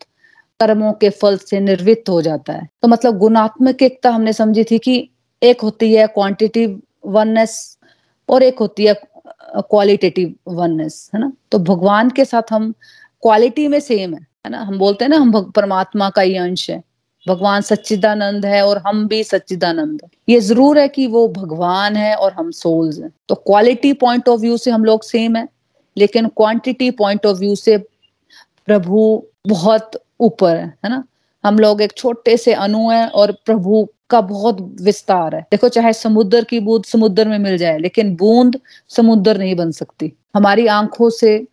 [0.60, 4.78] कर्मों के फल से निर्वित हो जाता है। तो मतलब गुणात्मक एकता हमने समझी थी
[4.78, 5.08] कि
[5.42, 7.78] एक होती है क्वांटिटिव वननेस
[8.28, 8.94] और एक होती है
[9.56, 11.32] क्वालिटेटिव वननेस है ना?
[11.52, 12.72] तो भगवान के साथ हम
[13.22, 14.58] क्वालिटी में सेम है है ना?
[14.58, 16.82] हम बोलते हैं ना, हम परमात्मा का ही अंश है।
[17.26, 22.14] भगवान सच्चिदानंद है और हम भी सच्चिदानंद है। ये ज़रूर है कि वो भगवान है
[22.14, 25.48] और हम सोल्स हैं। तो क्वालिटी पॉइंट ऑफ़ व्यू से हम लोग सेम है,
[25.96, 27.76] लेकिन क्वांटिटी पॉइंट ऑफ़ व्यू से
[28.66, 31.04] प्रभु बहुत ऊपर है है ना?
[31.44, 35.92] हम लोग एक छोटे से अणु है और प्रभु का बहुत विस्तार है। देखो, चाहे
[35.92, 41.10] समुद्र की बूंद समुद्र में मिल जाए, लेकिन बूंद समुद्र नहीं बन सकती। हमारी आँखों
[41.10, 41.44] से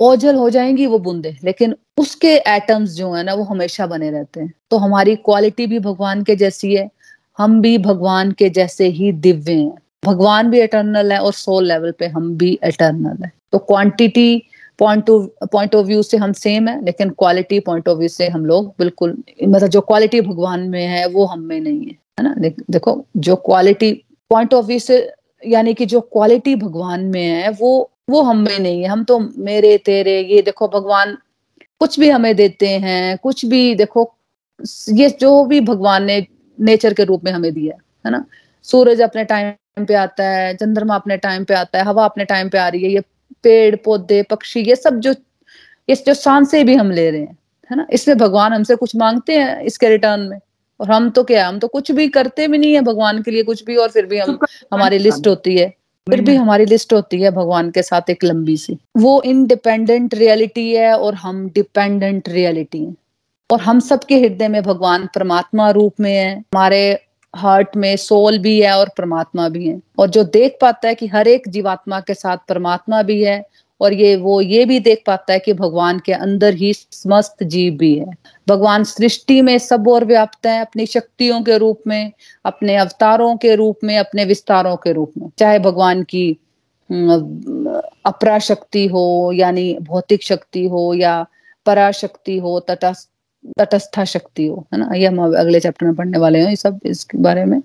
[0.00, 4.40] ओझल हो जाएँगी वो बूंदे, लेकिन उसके एटम्स जो है ना, वो हमेशा बने रहते
[4.40, 6.90] हैं। तो हमारी क्वालिटी भी भगवान के जैसी है,
[7.38, 9.74] हम भी भगवान के जैसे ही दिव्य हैं।
[10.04, 14.42] भगवान भी एटर्नल है और सोल लेवल पे हम भी एटर्नल है। तो quantity
[14.78, 18.28] point of point of view से हम सेम है, लेकिन क्वालिटी पॉइंट ऑफ़ व्यू से
[18.28, 22.24] हम लोग बिल्कुल मतलब जो क्वालिटी भगवान में है, वो हम में नहीं है। है
[22.24, 22.34] ना?
[22.70, 23.92] देखो जो क्वालिटी
[24.30, 25.12] पॉइंट ऑफ़ व्यू से,
[25.46, 29.18] यानी कि जो क्वालिटी भगवान में है, वो वो हम में नहीं है। हम तो
[29.38, 31.16] मेरे, तेरे, ये देखो, भगवान
[31.80, 34.14] कुछ भी हमें देते हैं, कुछ भी, देखो,
[34.88, 36.26] ये जो भी भगवान ने
[36.60, 37.74] नेचर के रूप में हमें दिया
[38.06, 38.24] है ना?
[38.62, 42.48] सूरज अपने टाइम पे आता है, चंद्रमा अपने टाइम पे आता है, हवा अपने टाइम
[42.48, 43.00] पे आ रही है, ये
[43.42, 45.14] पेड़, पौधे, पक्षी, ये सब जो
[45.88, 47.38] इस जो शान से भी हम ले रहे हैं,
[47.70, 47.86] है ना?
[47.92, 50.38] इसमें भगवान हमसे कुछ मांगते हैं, इसके रिटर्न में।
[50.80, 53.42] और हम तो क्या, हम तो कुछ भी करते भी नहीं है भगवान के लिए
[53.42, 54.38] कुछ भी और फिर भी हम,
[54.72, 55.74] हमारी लिस्ट होती है।
[56.10, 60.74] फिर भी हमारी लिस्ट होती है भगवान के साथ एक लंबी सी। वो इनडिपेंडेंट रियलिटी
[60.74, 62.94] है और हम डिपेंडेंट रियलिटी है।
[63.50, 67.00] और हम सबके हृदय में भगवान परमात्मा रूप में है। हमारे
[67.36, 71.06] हार्ट में सोल भी है और परमात्मा भी है। और जो देख पाता है कि
[71.06, 73.46] हर एक जीवात्मा के साथ परमात्मा भी है
[73.80, 77.74] और ये, वो ये भी देख पाता है कि भगवान के अंदर ही समस्त जीव
[77.74, 78.06] भी है।
[78.48, 82.12] भगवान सृष्टि में सब और व्याप्त है अपनी शक्तियों के रूप में,
[82.44, 86.36] अपने अवतारों के रूप में, अपने विस्तारों के रूप में। चाहे भगवान की
[88.04, 91.26] अपरा शक्ति हो, यानी भौतिक शक्ति हो या
[91.66, 93.08] पराशक्ति हो, तटस्थ
[93.58, 94.94] तटस्था शक्ति हो है ना?
[94.94, 97.62] ये हम अगले चैप्टर में पढ़ने वाले हैं ये सब इसके बारे में।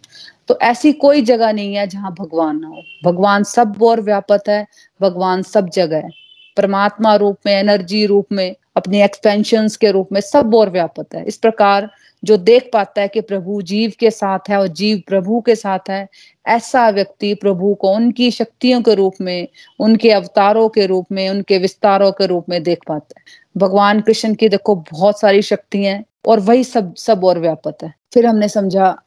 [0.48, 4.68] तो ऐसी कोई जगह नहीं है जहाँ भगवान ना हो। भगवान सब और व्यापक है,
[5.02, 6.10] भगवान सब जगह है।
[6.58, 11.26] परमात्मा रूप में एनर्जी रूप में, अपनी एक्सपेंशन के रूप में सब और व्यापक है।
[11.26, 11.90] इस प्रकार
[12.24, 15.90] जो देख पाता है कि प्रभु जीव के साथ है और जीव प्रभु के साथ
[15.90, 16.08] है,
[16.48, 19.48] ऐसा व्यक्ति प्रभु को उनकी शक्तियों के रूप में,
[19.80, 23.24] उनके अवतारों के रूप में, उनके विस्तारों के रूप में देख पाता है।
[23.58, 28.26] भगवान कृष्ण की देखो बहुत सारी शक्तियाँ और वही सब सब और व्यापक है। फिर
[28.26, 28.98] हमने समझा,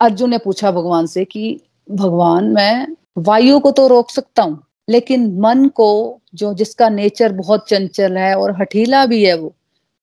[0.00, 2.86] अर्जुन ने पूछा भगवान से कि, भगवान, मैं
[3.18, 8.34] वायु को तो रोक सकता हूँ, लेकिन मन को जो, जिसका नेचर बहुत चंचल है
[8.34, 9.54] और हठीला भी है वो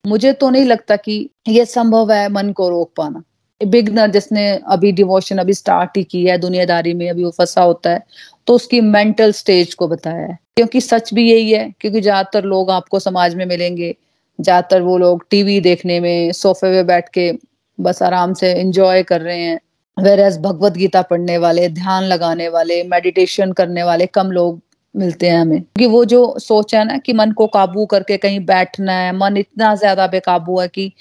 [0.06, 3.24] मुझे तो नहीं लगता कि ये संभव है मन को रोक पाना।
[3.62, 7.90] बिगनर जिसने अभी डिवोशन अभी स्टार्ट ही की है, दुनियादारी में अभी वो फंसा होता
[7.90, 8.04] है
[8.48, 12.72] तो उसकी मेंटल स्टेज को बताया है। क्योंकि सच भी यही है, क्योंकि ज़्यादातर लोग
[12.72, 13.96] आपको समाज में मिलेंगे,
[14.40, 17.32] ज़्यादातर वो लोग टीवी देखने में, सोफे पे बैठ के
[17.80, 19.60] बस आराम से एंजॉय कर रहे हैं।
[19.98, 24.60] वेर एज भगवत गीता पढ़ने वाले, ध्यान लगाने वाले मेडिटेशन करने वाले कम लोग
[24.96, 28.40] मिलते हैं हमें। क्योंकि वो जो सोच है ना कि मन को काबू करके कहीं
[28.46, 30.92] बैठना है, मन इतना ज़्यादा बेकाबू है कि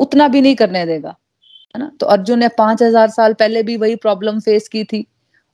[0.00, 1.14] उतना भी नहीं करने देगा,
[1.74, 1.90] है ना?
[2.00, 5.04] तो अर्जुन ने पाँच हज़ार साल पहले भी वही प्रॉब्लम फेस की थी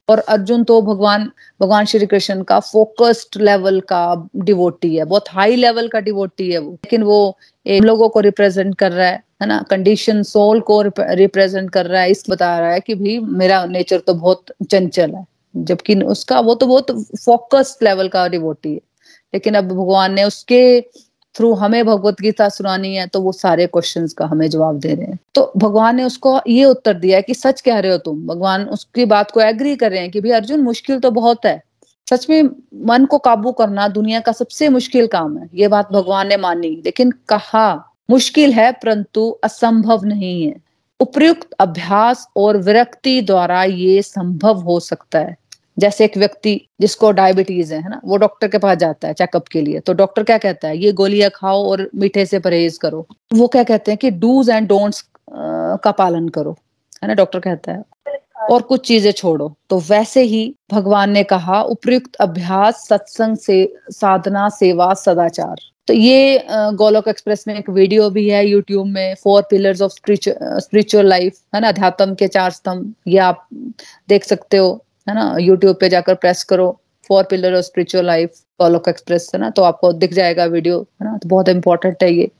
[0.09, 5.57] और अर्जुन तो भगवान भगवान श्री कृष्ण का फोकस्ड लेवल का डिवोटी है, बहुत हाई
[5.57, 7.37] लेवल का डिवोटी है वो। लेकिन वो
[7.67, 9.61] एक लोगों को रिप्रेजेंट कर रहा है है ना?
[9.71, 13.99] कंडीशन सोल को रिप्रेजेंट कर रहा है इस बता रहा है कि भाई मेरा नेचर
[14.01, 15.25] तो बहुत चंचल है।
[15.57, 16.91] जबकि उसका वो तो बहुत
[17.25, 18.81] फोकस्ड लेवल का डिवोटी है।
[19.35, 20.81] लेकिन अब भगवान ने उसके
[21.35, 25.07] थ्रू हमें भगवत गीता सुनानी है तो वो सारे क्वेश्चंस का हमें जवाब दे रहे
[25.07, 28.27] हैं। तो भगवान ने उसको ये उत्तर दिया है कि सच कह रहे हो तुम।
[28.27, 31.63] भगवान उसकी बात को एग्री कर रहे हैं कि भाई अर्जुन, मुश्किल तो बहुत है।
[32.11, 32.43] सच में
[32.87, 36.83] मन को काबू करना दुनिया का सबसे मुश्किल काम है। ये बात भगवान ने मानी,
[36.85, 40.57] लेकिन कहा, मुश्किल है, परंतु असंभव नहीं है।
[41.01, 45.37] उपयुक्त अभ्यास और विरक्ति द्वारा ये संभव हो सकता है।
[45.77, 49.61] जैसे एक व्यक्ति जिसको डायबिटीज़ है ना, वो डॉक्टर के पास जाता है चेकअप के
[49.61, 50.79] लिए। तो डॉक्टर क्या कहता है?
[50.79, 54.69] ये गोलियाँ खाओ और मीठे से परहेज करो। वो क्या कहते हैं कि डूज एंड
[54.69, 56.57] डोंट्स का पालन करो,
[57.03, 57.83] है ना डॉक्टर कहता है।
[58.51, 64.49] और कुछ चीज़ें छोड़ो। तो वैसे ही भगवान ने कहा उपयुक्त अभ्यास, सत्संग से, साधना,
[64.51, 65.57] सेवा, सदाचार।
[65.89, 71.07] तो ये गोलोक एक्सप्रेस में एक वीडियो भी है यूट्यूब में four pillars of spiritual
[71.07, 73.47] life है ना, अध्यात्म के चार स्तंभ। ये आप
[74.09, 75.37] देख सकते हो। है ना?
[75.41, 76.71] यूट्यूब पे जाकर प्रेस करो।
[77.11, 79.51] Four pillar of spiritual life Golok express है ना?
[79.51, 81.17] तो आपको दिख जाएगा वीडियो है ना?
[81.19, 82.31] तो बहुत इंपॉर्टेंट है ये।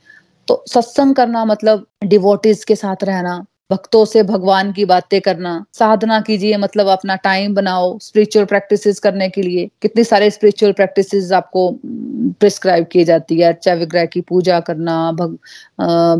[0.47, 6.19] तो सत्संग करना मतलब डिवोटीज के साथ रहना भक्तों से भगवान की बातें करना साधना
[6.21, 11.69] कीजिए मतलब अपना टाइम बनाओ स्पिरिचुअल प्रैक्टिसेस करने के लिए। कितनी सारे स्पिरिचुअल प्रैक्टिसेस आपको
[12.39, 13.47] प्रिस्क्राइब की जाती है?
[13.47, 15.37] अर्चा विग्रह की पूजा करना भग,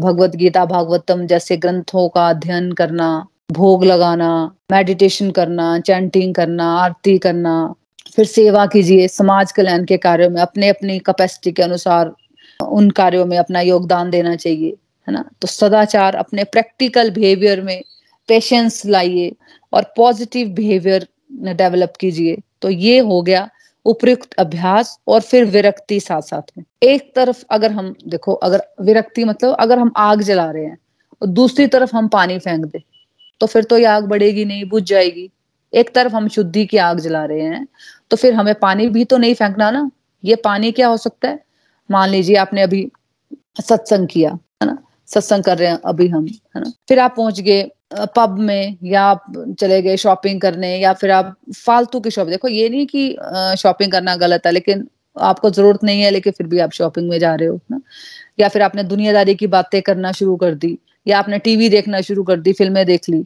[0.03, 3.10] भगवत गीता भागवतम जैसे ग्रंथों का अध्ययन करना
[3.51, 4.29] भोग लगाना
[4.71, 7.73] मेडिटेशन करना चैंटिंग करना, आरती करना,
[8.15, 12.12] फिर सेवा कीजिए समाज कल्याण के कार्यों में अपने अपनी कैपेसिटी के अनुसार
[12.60, 14.69] उन कार्यों में अपना योगदान देना चाहिए,
[15.07, 15.23] है ना?
[15.41, 17.81] तो सदाचार अपने प्रैक्टिकल बिहेवियर में
[18.27, 19.31] पेशेंस लाइए
[19.73, 21.07] और पॉजिटिव बिहेवियर
[21.53, 23.49] डेवलप कीजिए। तो ये हो गया
[23.86, 29.23] उपयुक्त अभ्यास और फिर विरक्ति साथ साथ में। एक तरफ़ अगर हम, देखो, अगर विरक्ति
[29.23, 30.77] मतलब अगर हम आग जला रहे हैं,
[31.21, 32.83] और दूसरी तरफ़ हम पानी फेंक दे
[33.41, 35.30] तो फिर तो ये आग बढ़ेगी नहीं, बुझ जाएगी।
[35.73, 37.67] एक तरफ़ हम शुद्धि की आग जला रहे हैं
[38.12, 39.89] तो फिर हमें पानी भी तो नहीं फेंकना ना।
[40.23, 41.39] ये पानी क्या हो सकता है?
[41.89, 42.89] मान लीजिए आपने अभी
[43.62, 44.78] सत्संग किया, है ना?
[45.10, 46.71] सत्संग कर रहे हैं अभी हम, है ना?
[46.89, 47.69] फिर आप पहुँच गए
[48.15, 49.26] पब में या आप
[49.60, 53.91] चले गए शॉपिंग करने या फिर आप फालतू की शॉपिंग देखो ये नहीं कि शॉपिंग
[53.91, 57.34] करना गलत है, लेकिन आपको ज़रूरत नहीं है, लेकिन फिर भी आप शॉपिंग में जा
[57.36, 57.80] रहे हो ना?
[58.39, 62.24] या फिर आपने दुनियादारी की बातें करना शुरू कर दी या आपने टीवी देखना शुरू
[62.24, 63.24] कर दी, फ़िल्में देख ली।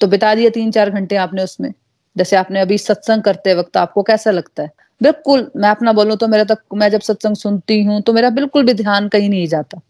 [0.00, 1.72] तो बिता दिया तीन चार घंटे आपने उसमें।
[2.16, 4.70] जैसे आपने अभी सत्संग करते वक्त आपको कैसा लगता है?
[5.00, 8.64] बिल्कुल, मैं अपना बोलूँ तो मेरा तक, मैं जब सत्संग सुनती हूँ तो मेरा बिल्कुल
[8.64, 9.80] भी ध्यान कहीं नहीं जाता।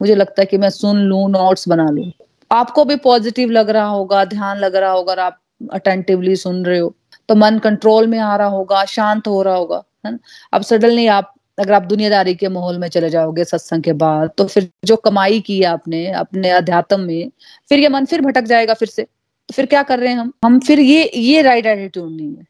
[0.00, 2.10] मुझे लगता है कि मैं सुन लू नोट्स बना लू।
[2.50, 5.40] आपको भी पॉजिटिव लग रहा होगा, ध्यान लग रहा होगा आप
[5.72, 6.94] अटेंटिवली सुन रहे हो।
[7.28, 10.18] तो मन कंट्रोल में आ रहा होगा, शांत हो रहा होगा, है ना?
[10.52, 14.44] अब सडनली आप अगर आप दुनियादारी के माहौल में चले जाओगे सत्संग के बाद तो
[14.44, 17.30] फिर जो कमाई की है आपने, अपने अध्यात्म में,
[17.68, 19.02] फिर ये मन फिर भटक जाएगा फिर से।
[19.48, 20.32] तो फिर क्या कर रहे हैं हम?
[20.44, 22.44] हम फिर ये ये राइट एटीट्यूड नहीं है।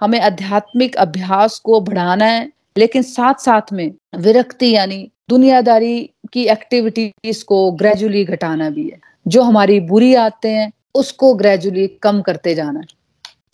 [0.00, 7.44] हमें आध्यात्मिक अभ्यास को बढ़ाना है, लेकिन साथ साथ में विरक्ति यानी दुनियादारी की एक्टिविटीज़
[7.44, 12.80] को ग्रेजुअली घटाना भी है। जो हमारी बुरी आते हैं, उसको ग्रेजुअली कम करते जाना
[12.80, 12.86] है।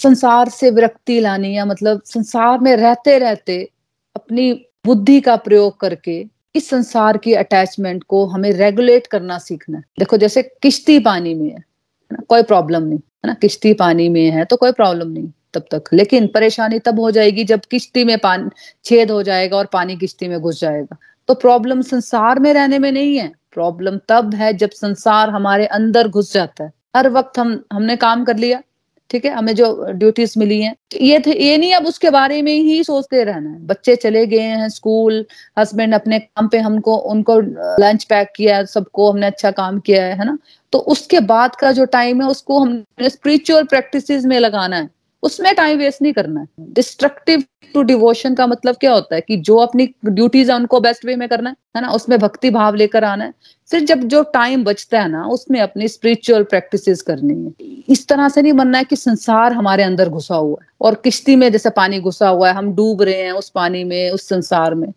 [0.02, 3.68] संसार से विरक्ति लानी या मतलब संसार में रहते रहते
[4.16, 10.16] अपनी बुद्धि का प्रयोग करके इस संसार की अटैचमेंट को हमें रेगुलेट करना सीखना देखो,
[10.16, 11.64] जैसे किश्ती पानी में है
[12.12, 12.18] ना?
[12.28, 13.34] कोई प्रॉब्लम नहीं, है ना?
[13.34, 17.44] किश्ती पानी में है तो कोई प्रॉब्लम नहीं तब तक। लेकिन परेशानी तब हो जाएगी
[17.44, 18.48] जब किश्ती में पानी,
[18.84, 20.96] छेद हो जाएगा और पानी किश्ती में घुस जाएगा।
[21.28, 26.08] तो प्रॉब्लम संसार में रहने में नहीं है। प्रॉब्लम तब है जब संसार हमारे अंदर
[26.08, 28.62] घुस जाता है। हर वक्त हम, हमने काम कर लिया
[29.10, 29.30] ठीक है?
[29.30, 32.84] हमें जो ड्यूटीज़ मिली हैं। तो ये थे, ये नहीं अब उसके बारे में ही
[32.84, 35.26] सोचते रहना है। बच्चे चले गए हैं स्कूल
[35.58, 37.40] हस्बैंड अपने काम पे हमको, उनको
[37.82, 40.38] लंच पैक किया, सबको हमने अच्छा काम किया है है ना?
[40.72, 45.54] तो उसके बाद का जो टाइम है, उसको हमने स्पिरिचुअल प्रैक्टिस में लगाना है। उसमें
[45.54, 49.56] टाइम वेस्ट नहीं करना है। डिस्ट्रक्टिव टू डिवोशन का मतलब क्या होता है कि जो
[49.56, 51.88] अपनी ड्यूटीज़ है, उनको बेस्ट वे में करना है ना?
[51.88, 53.34] उसमें भक्ति भाव लेकर आना है।
[53.70, 58.28] फिर जब जो टाइम बचता है ना, उसमें अपनी स्पिरिचुअल प्रैक्टिसेस करनी है। इस तरह
[58.28, 61.70] से नहीं बनना है कि संसार हमारे अंदर घुसा हुआ है और किश्ती में जैसे
[61.70, 64.92] पानी घुसा हुआ है, हम डूब रहे हैं उस पानी में, उस संसार में।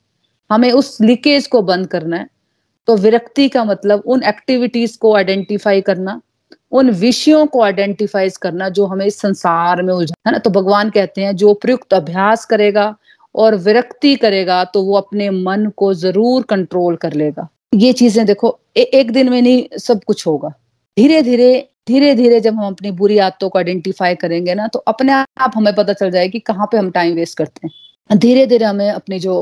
[0.52, 2.28] हमें उस लीकेज को बंद करना है।
[2.88, 6.22] तो विरक्ति का मतलब उन एक्टिविटीज़ को आइडेंटिफाई करना
[6.72, 10.38] उन विषयों को आइडेंटिफाइज करना जो हमें संसार में उलझा है ना?
[10.38, 12.96] तो भगवान कहते हैं जो प्रयुक्त अभ्यास करेगा
[13.36, 18.58] और विरक्ति करेगा तो वो अपने मन को ज़रूर कंट्रोल कर लेगा। ये चीज़ें देखो
[18.78, 20.50] ए, एक दिन में नहीं सब कुछ होगा।
[20.98, 25.14] धीरे धीरे धीरे धीरे जब हम अपनी बुरी आदतों को आइडेंटिफाई करेंगे ना तो अपने
[25.14, 28.90] आप हमें पता चल जाएगी कहाँ पे हम टाइम वेस्ट करते हैं। धीरे धीरे हमें
[28.90, 29.36] अपनी जो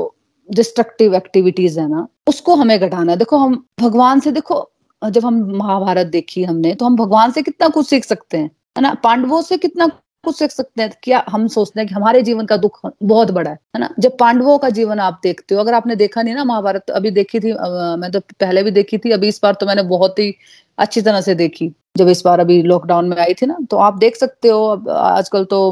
[0.48, 4.60] डिस्ट्रक्टिव एक्टिविटीज़ है ना उसको हमें घटाना। देखो हम भगवान से देखो
[5.02, 8.82] जब हम महाभारत देखी हमने तो हम भगवान से कितना कुछ सीख सकते हैं, है
[8.82, 8.94] ना?
[9.04, 9.86] पांडवों से कितना
[10.24, 13.50] कुछ सीख सकते हैं, क्या हम सोचते हैं कि हमारे जीवन का दुख बहुत बड़ा
[13.50, 13.88] है है ना?
[13.98, 17.40] जब पांडवों का जीवन आप देखते हो, अगर आपने देखा नहीं ना महाभारत अभी देखी
[17.40, 20.34] थी मैं तो पहले भी देखी थी, अभी इस बार तो मैंने बहुत ही
[20.78, 23.96] अच्छी तरह से देखी, जब इस बार अभी लॉकडाउन में आई थी ना तो आप
[23.98, 25.70] देख सकते हो, अब आजकल तो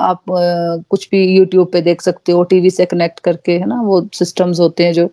[0.00, 0.22] आप
[0.90, 3.80] कुछ भी यूट्यूब पे देख सकते हो टीवी से कनेक्ट करके, है ना?
[3.82, 5.08] वो सिस्टम्स होते हैं जो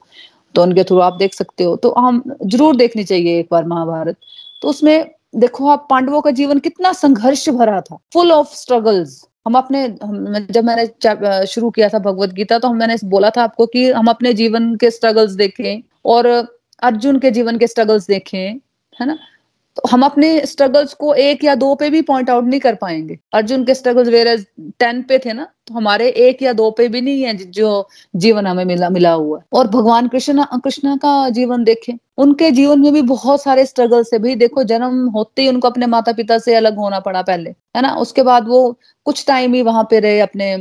[0.55, 4.17] तो उनके थ्रू आप देख सकते हो। तो हम ज़रूर देखनी चाहिए एक बार महाभारत।
[4.61, 9.55] तो उसमें देखो आप पांडवों का जीवन कितना संघर्ष भरा था। फुल ऑफ़ स्ट्रगल्स हम
[9.57, 13.65] अपने हम, जब मैंने शुरू किया था भगवत गीता तो हम मैंने बोला था आपको
[13.67, 16.27] कि हम अपने जीवन के स्ट्रगल्स देखें और
[16.81, 18.59] अर्जुन के जीवन के स्ट्रगल्स देखें
[18.93, 19.17] है ना?
[19.77, 23.17] तो हम अपने स्ट्रगल्स को एक या दो पे भी पॉइंट आउट नहीं कर पाएँगे।
[23.33, 24.35] अर्जुन के स्ट्रगल्स वेर
[24.79, 28.47] टेन पे थे ना तो हमारे एक या दो पे भी नहीं है जो जीवन
[28.47, 32.91] हमें मिला मिला हुआ है। और भगवान कृष्ण कृष्ण का जीवन देखें उनके जीवन में
[32.93, 36.55] भी बहुत सारे स्ट्रगल्स है। भाई देखो जन्म होते ही उनको अपने माता पिता से
[36.55, 37.93] अलग होना पड़ा पहले है ना?
[37.95, 40.57] उसके बाद वो कुछ टाइम ही वहाँ पे रहे अपने आ,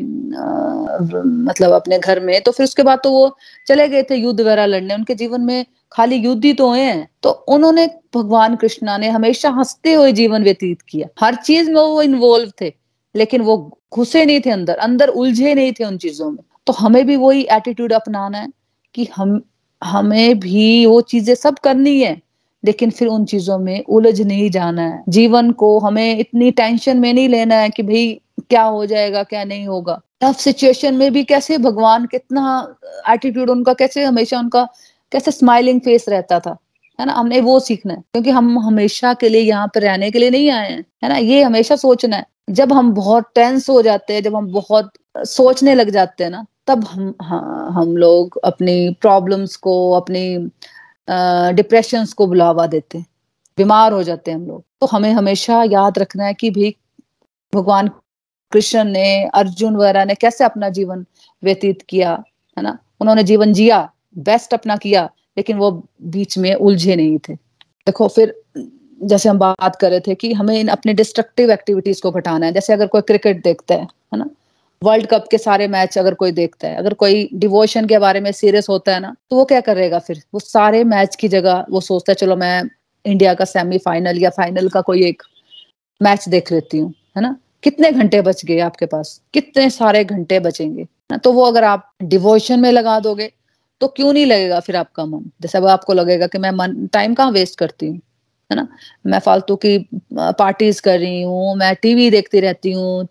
[1.46, 4.66] मतलब अपने घर में। तो फिर उसके बाद तो वो चले गए थे युद्ध वगैरह
[4.66, 9.50] लड़ने। उनके जीवन में खाली युद्ध तो हुए हैं। तो उन्होंने, भगवान कृष्णा ने हमेशा
[9.50, 12.72] हँसते हुए जीवन व्यतीत किया। हर चीज़ में वो इन्वॉल्व थे,
[13.14, 13.57] लेकिन वो
[13.94, 17.42] घुसे नहीं थे अंदर अंदर उलझे नहीं थे उन चीज़ों में। तो हमें भी वही
[17.52, 18.48] एटीट्यूड अपनाना है
[18.94, 19.40] कि हम,
[19.83, 22.20] हमें भी वो चीज़ें सब करनी है,
[22.64, 27.12] लेकिन फिर उन चीज़ों में उलझ नहीं जाना है। जीवन को हमें इतनी टेंशन में
[27.14, 31.24] नहीं लेना है कि भाई क्या हो जाएगा, क्या नहीं होगा। टफ सिचुएशन में भी
[31.24, 32.76] कैसे भगवान कितना
[33.11, 34.66] एटीट्यूड उनका, कैसे हमेशा उनका
[35.12, 36.57] कैसे स्माइलिंग फेस रहता था
[36.98, 37.12] है ना?
[37.12, 40.51] हमने वो सीखना है क्योंकि हम हमेशा के लिए यहाँ पर रहने के लिए नहीं
[40.51, 41.16] आए हैं है ना?
[41.16, 45.75] ये हमेशा सोचना है। जब हम बहुत टेंस हो जाते हैं जब हम बहुत सोचने
[45.75, 50.51] लग जाते हैं ना तब हम हाँ, हम लोग अपनी प्रॉब्लम्स को अपनी
[51.57, 53.07] डिप्रेशन को बुलावा देते हैं।
[53.59, 56.75] बीमार हो जाते हैं हम लोग। तो हमें हमेशा याद रखना है कि भी
[57.53, 57.88] भगवान
[58.53, 61.05] कृष्ण ने अर्जुन वगैरह ने कैसे अपना जीवन
[61.42, 62.12] व्यतीत किया
[62.57, 62.79] है ना?
[63.01, 65.05] उन्होंने जीवन जिया। बेस्ट अपना किया,
[65.37, 65.70] लेकिन वो
[66.03, 68.35] बीच में उलझे नहीं थे। देखो, फिर
[69.01, 72.53] जैसे हम बात कर रहे थे कि हमें इन अपने डिस्ट्रक्टिव एक्टिविटीज़ को घटाना है,
[72.53, 74.29] जैसे अगर कोई क्रिकेट देखता है है ना?
[74.83, 78.31] वर्ल्ड कप के सारे मैच अगर कोई देखता है, अगर कोई डिवोशन के बारे में
[78.33, 80.22] सीरियस होता है ना तो वो क्या करेगा फिर?
[80.35, 82.62] वो सारे मैच की जगह वो सोचता है, चलो, मैं
[83.05, 85.22] इंडिया का सेमीफाइनल या फाइनल का कोई एक
[86.01, 87.37] मैच देख लेती हूँ है ना?
[87.62, 89.20] कितने घंटे बच गए आपके पास?
[89.35, 90.87] कितने सारे घंटे बचेंगे?
[91.11, 93.33] ना तो वो अगर आप डिवोशन में लगा दोगे
[93.83, 95.31] तो क्यों नहीं लगेगा फिर आपका मन?
[95.42, 98.01] जैसे अब आपको लगेगा कि मैं मन टाइम कहाँ वेस्ट करती हूँ?
[98.51, 98.66] है ना?
[99.07, 99.79] मैं फालतू की
[100.14, 103.05] पार्टीज़ कर रही हूँ, मैं टीवी देखती रहती हूँ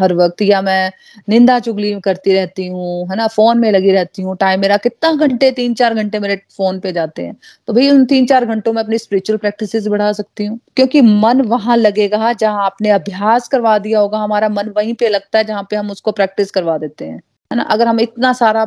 [0.00, 0.90] हर वक्त, या मैं
[1.28, 3.26] निंदा चुगली करती रहती हूँ, है ना?
[3.28, 6.92] फ़ोन में लगी रहती हूँ टाइम मेरा कितना घंटे तीन चार घंटे मेरे फ़ोन पे
[6.92, 7.36] जाते हैं।
[7.68, 11.40] तो भाई उन तीन चार घंटों में अपनी स्पिरिचुअल प्रैक्टिस बढ़ा सकती हूँ। क्योंकि मन
[11.48, 15.66] वहाँ लगेगा जहाँ आपने अभ्यास करवा दिया होगा, हमारा मन वहीं पे लगता है जहाँ
[15.70, 17.16] पे हम उसको प्रैक्टिस करवा देते हैं।
[17.50, 17.62] है ना?
[17.64, 18.64] अगर हम इतना सारा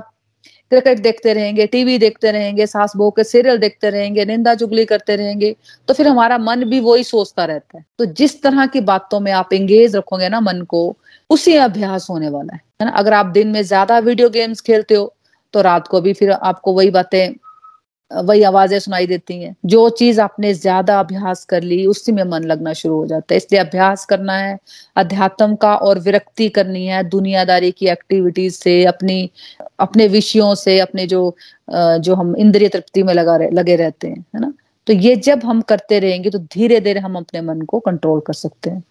[0.72, 5.16] क्रिकेट देखते रहेंगे, टीवी देखते रहेंगे, सास बहू के सीरियल देखते रहेंगे, निंदा चुगली करते
[5.16, 5.56] रहेंगे
[5.88, 9.32] तो फिर हमारा मन भी वही सोचता रहता है। तो जिस तरह की बातों में
[9.34, 10.96] आप एंगेज रखोगे ना मन को,
[11.30, 12.92] उसी अभ्यास होने वाला है ना?
[12.92, 15.14] अगर आप दिन में ज़्यादा वीडियो गेम्स खेलते हो
[15.54, 17.34] तो रात को भी फिर आपको वही बातें
[18.16, 22.44] वही आवाज़ें सुनाई देती हैं। जो चीज़ आपने ज़्यादा अभ्यास कर ली, उसी में मन
[22.44, 24.58] लगना शुरू हो जाता है। इसलिए अभ्यास करना है,
[24.98, 29.30] अध्यात्म का और विरक्ति करनी है, दुनियादारी की एक्टिविटीज़ से, अपनी,
[29.80, 31.36] अपने विषयों से, अपने जो
[31.72, 34.54] जो हम इंद्रिय तृप्ति में लगा रहे, लगे रहते हैं, है ना?
[34.88, 38.34] तो ये जब हम करते रहेंगे तो धीरे धीरे हम अपने मन को कंट्रोल कर
[38.34, 38.84] सकते हैं।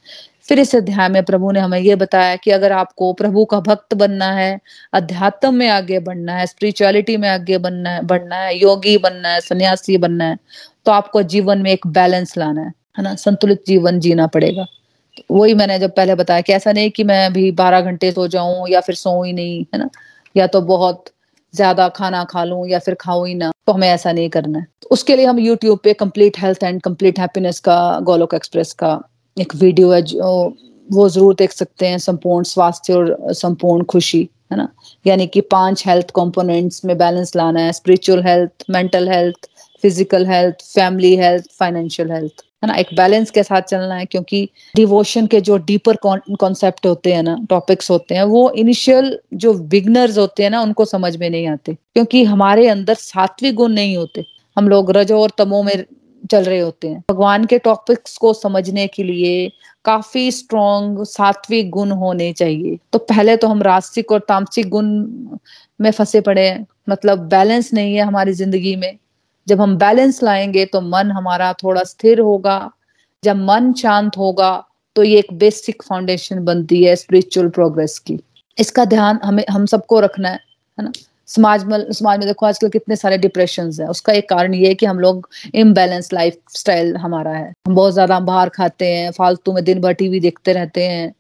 [0.48, 3.94] फिर इस अध्याय में प्रभु ने हमें ये बताया कि अगर आपको प्रभु का भक्त
[3.94, 4.60] बनना है,
[4.92, 9.40] अध्यात्म में आगे बढ़ना है स्पिरिचुअलिटी में आगे बनना है, बढ़ना है, योगी बनना है,
[9.40, 10.38] सन्यासी बनना है
[10.86, 13.14] तो आपको जीवन में एक बैलेंस लाना है है ना?
[13.16, 14.64] संतुलित जीवन जीना पड़ेगा।
[15.18, 18.26] तो वही मैंने जब पहले बताया कि ऐसा नहीं कि मैं अभी बारह घंटे सो
[18.28, 19.88] जाऊँ या फिर सो ही नहीं, है ना?
[20.36, 21.04] या तो बहुत
[21.54, 24.66] ज़्यादा खाना खा लूँ या फिर खाऊं ही ना तो हमें ऐसा नहीं करना है।
[24.82, 29.00] तो उसके लिए हम यूट्यूब पे complete health and complete happiness का, गोलोक एक्सप्रेस का
[29.36, 30.56] एक वीडियो है जो,
[30.88, 34.68] वो ज़रूर देख सकते हैं, संपूर्ण स्वास्थ्य और संपूर्ण खुशी, है ना?
[35.06, 39.48] यानी कि पाँच हेल्थ कंपोनेंट्स में बैलेंस लाना है spiritual health mental health
[39.82, 42.74] physical health family health financial health है ना?
[42.74, 47.36] एक बैलेंस के साथ चलना है क्योंकि डिवोशन के जो डीपर कॉन्सेप्ट होते हैं ना
[47.50, 51.74] टॉपिक्स होते हैं, वो इनिशियल जो बिगनर्स होते हैं ना, उनको समझ में नहीं आते,
[51.74, 54.24] क्योंकि हमारे अंदर सात्विक गुण नहीं होते।
[54.56, 55.84] हम लोग रजो और तमो में
[56.30, 59.48] चल रहे होते हैं। भगवान के टॉपिक्स को समझने के लिए
[59.84, 64.86] काफ़ी स्ट्रॉन्ग सात्विक गुण होने चाहिए। तो पहले तो हम रास्तिक और तामसिक गुण
[65.80, 68.98] में फंसे पड़े हैं। मतलब बैलेंस नहीं है हमारी ज़िंदगी में।
[69.46, 72.70] जब हम बैलेंस लाएँगे तो मन हमारा थोड़ा स्थिर होगा।
[73.22, 74.52] जब मन शांत होगा
[74.96, 78.18] तो ये एक बेसिक फाउंडेशन बनती है स्पिरिचुअल प्रोग्रेस की।
[78.58, 80.40] इसका ध्यान हमें, हम सबको रखना है
[80.78, 80.92] है ना?
[81.28, 84.74] समाज में समाज में देखो आजकल कितने सारे डिप्रेशन है। उसका एक कारण ये है
[84.74, 89.52] कि हम लोग इम्बेलेंस लाइफ स्टाइल हमारा है। हम बहुत ज़्यादा बाहर खाते हैं, फालतू
[89.52, 91.12] में दिन भर टीवी देखते रहते हैं।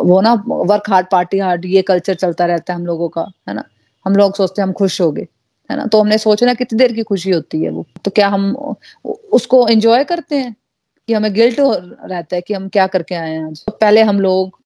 [0.00, 3.54] वो ना वर्क हार्ड पार्टी हार्ड ये कल्चर चलता रहता है हम लोगों का, है
[3.54, 3.64] ना?
[4.06, 5.26] हम लोग सोचते हैं हम खुश हो गए,
[5.70, 5.86] है ना?
[5.86, 7.86] तो हमने सोचना कितनी देर की खुशी होती है वो?
[8.04, 10.54] तो क्या हम उसको एंजॉय करते हैं?
[11.08, 13.62] कि हमें गिल्ट रहता है कि हम क्या करके आए हैं आज?
[13.66, 14.58] तो पहले हम लोग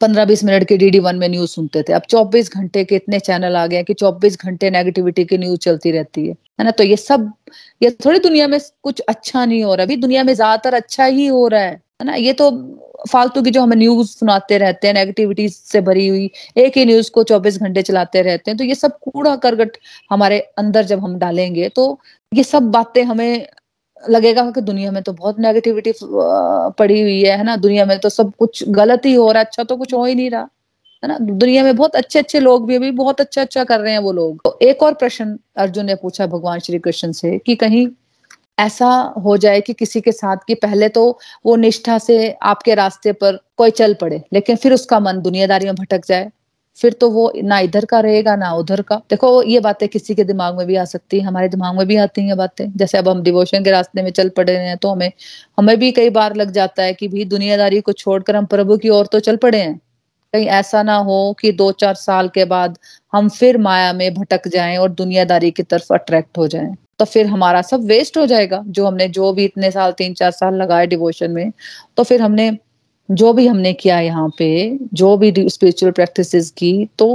[0.00, 3.18] पंद्रह बीस मिनट के डी वन में न्यूज़ सुनते थे। अब चौबीस घंटे के इतने
[3.20, 6.70] चैनल आ गए हैं कि चौबीस घंटे नेगेटिविटी की न्यूज़ चलती रहती है। है ना?
[6.70, 7.32] तो ये सब,
[7.82, 11.26] ये थोड़ी दुनिया में कुछ अच्छा नहीं हो रहा। अभी दुनिया में ज़्यादातर अच्छा ही
[11.26, 12.14] हो रहा है। है ना?
[12.14, 12.50] ये तो
[13.10, 17.10] फालतू की जो हमें न्यूज़ सुनाते रहते हैं नेगेटिविटी से भरी हुई, एक ही न्यूज़
[17.10, 19.76] को चौबीस घंटे चलाते रहते हैं तो ये सब कूड़ा करगट
[20.10, 21.98] हमारे अंदर जब हम डालेंगे तो
[22.32, 23.46] ये सब बातें हमें
[24.10, 27.56] लगेगा कि दुनिया में तो बहुत नेगेटिविटी पड़ी हुई है है ना?
[27.58, 30.14] दुनिया में तो सब कुछ गलत ही हो रहा है अच्छा तो कुछ हो ही
[30.14, 30.48] नहीं रहा,
[31.02, 31.18] है ना?
[31.20, 34.12] दुनिया में बहुत अच्छे अच्छे लोग भी अभी बहुत अच्छा अच्छा कर रहे हैं वो
[34.12, 37.86] लोग। तो एक और प्रश्न अर्जुन ने पूछा भगवान श्री कृष्ण से कि कहीं
[38.58, 38.88] ऐसा
[39.24, 41.08] हो जाए कि किसी के साथ कि पहले तो
[41.46, 45.74] वो निष्ठा से आपके रास्ते पर कोई चल पड़े, लेकिन फिर उसका मन दुनियादारी में
[45.74, 46.30] भटक जाए
[46.78, 50.24] फिर तो वो ना इधर का रहेगा, ना उधर का। देखो, ये बातें किसी के
[50.24, 53.08] दिमाग में भी आ सकती है, हमारे दिमाग में भी आती हैं बातें। जैसे अब
[53.08, 55.10] हम डिवोशन के रास्ते में चल पड़े हैं तो हमें
[55.58, 58.88] हमें भी कई बार लग जाता है कि भी दुनियादारी को छोड़कर हम प्रभु की
[58.90, 59.78] ओर तो चल पड़े हैं।
[60.32, 62.78] कहीं ऐसा ना हो कि दो चार साल के बाद
[63.12, 67.26] हम फिर माया में भटक जाएँ और दुनियादारी की तरफ़ अट्रैक्ट हो जाएँ। तो फिर
[67.26, 70.86] हमारा सब वेस्ट हो जाएगा। जो हमने, जो भी इतने साल तीन चार साल लगाए
[70.86, 71.52] डिवोशन में
[71.96, 72.50] तो फिर हमने
[73.08, 77.08] जो भी हमने किया यहाँ पे, जो भी स्पिरिचुअल प्रैक्टिसेस की तो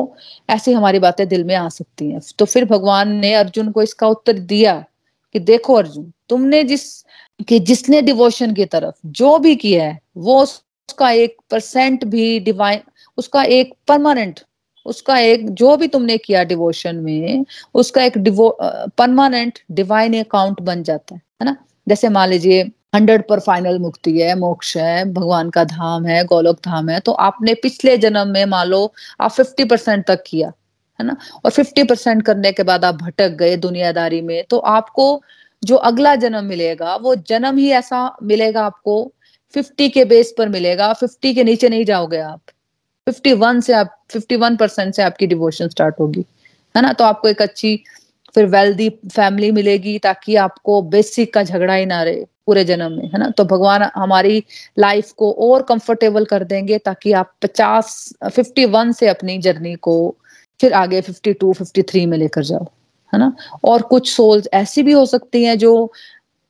[0.49, 4.07] ऐसी हमारी बातें दिल में आ सकती हैं। तो फिर भगवान ने अर्जुन को इसका
[4.07, 4.73] उत्तर दिया
[5.35, 7.01] कि देखो अर्जुन, तुमने जिस,
[7.47, 12.81] कि जिसने डिवोशन की तरफ़ जो भी किया है, वो उसका एक परसेंट भी डिवाइन
[13.17, 14.39] उसका एक परमानेंट
[14.85, 20.83] उसका एक जो भी तुमने किया डिवोशन में, उसका एक डिवो परमानेंट डिवाइन अकाउंट बन
[20.83, 21.55] जाता है है ना?
[21.87, 22.63] जैसे मान लीजिए
[22.97, 27.11] हंड्रेड पर फाइनल मुक्ति है, मोक्ष है, भगवान का धाम है, गोलोक धाम है। तो
[27.23, 28.79] आपने पिछले जन्म में मान लो
[29.21, 30.51] आप फिफ्टी परसेंट तक किया,
[30.99, 31.15] है ना?
[31.45, 35.21] और फिफ्टी परसेंट करने के बाद आप भटक गए दुनियादारी में तो आपको
[35.63, 38.95] जो अगला जन्म मिलेगा, वो जन्म ही ऐसा मिलेगा आपको
[39.53, 42.41] फिफ्टी के बेस पर मिलेगा फिफ्टी के नीचे नहीं जाओगे आप।
[43.07, 46.25] फिफ्टी वन से आप फिफ्टी वन परसेंट से आपकी डिवोशन स्टार्ट होगी,
[46.75, 46.93] है ना?
[46.93, 47.75] तो आपको एक अच्छी
[48.35, 53.07] फिर वेल्दी फैमिली मिलेगी ताकि आपको बेसिक का झगड़ा ही ना रहे। पूरे जन्म में,
[53.07, 53.29] है ना?
[53.29, 54.43] तो भगवान हमारी
[54.79, 60.15] लाइफ को और कंफर्टेबल कर देंगे ताकि आप पचास फिफ्टी वन से अपनी जर्नी को
[60.59, 62.63] फिर आगे फिफ्टी टू फिफ्टी थ्री में लेकर जाओ,
[63.13, 63.33] है ना?
[63.63, 65.91] और कुछ सोल्स ऐसी भी हो सकती हैं जो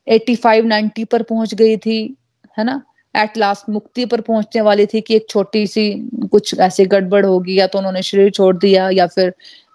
[0.06, 2.16] एटी फाइव नाइन्टी पर पहुँच गई थी,
[2.58, 2.82] है ना?
[3.14, 5.90] एट लास्ट मुक्ति पर पहुँचने वाली थी कि एक छोटी सी
[6.32, 9.32] कुछ ऐसी गड़बड़ होगी या तो उन्होंने शरीर छोड़ दिया या फिर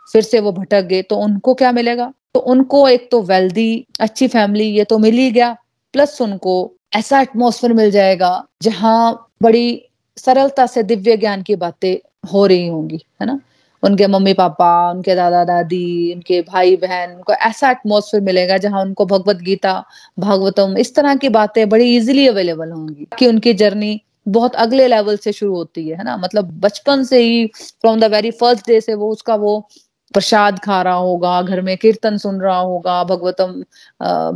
[0.07, 2.11] फिर से वो भटक गए तो उनको क्या मिलेगा?
[2.33, 5.55] तो उनको एक तो वेल्दी अच्छी फैमिली ये तो मिल ही गया
[5.93, 9.85] प्लस उनको ऐसा एटमोसफेयर मिल जाएगा जहाँ बड़ी
[10.17, 11.95] सरलता से दिव्य ज्ञान की बातें
[12.33, 13.39] हो रही होंगी, है ना?
[13.83, 19.05] उनके मम्मी पापा, उनके दादा दादी, उनके भाई बहन, उनको ऐसा एटमोसफेयर मिलेगा जहाँ उनको
[19.05, 19.83] भगवत गीता,
[20.19, 25.17] भागवतम, इस तरह की बातें बड़ी इजीली अवेलेबल होंगी कि उनकी जर्नी बहुत अगले लेवल
[25.17, 26.17] से शुरू होती है ना?
[26.17, 27.47] मतलब बचपन से ही
[27.81, 29.67] from the very first day से वो उसका वो
[30.13, 33.51] प्रसाद खा रहा होगा, घर में कीर्तन सुन रहा होगा, भगवतम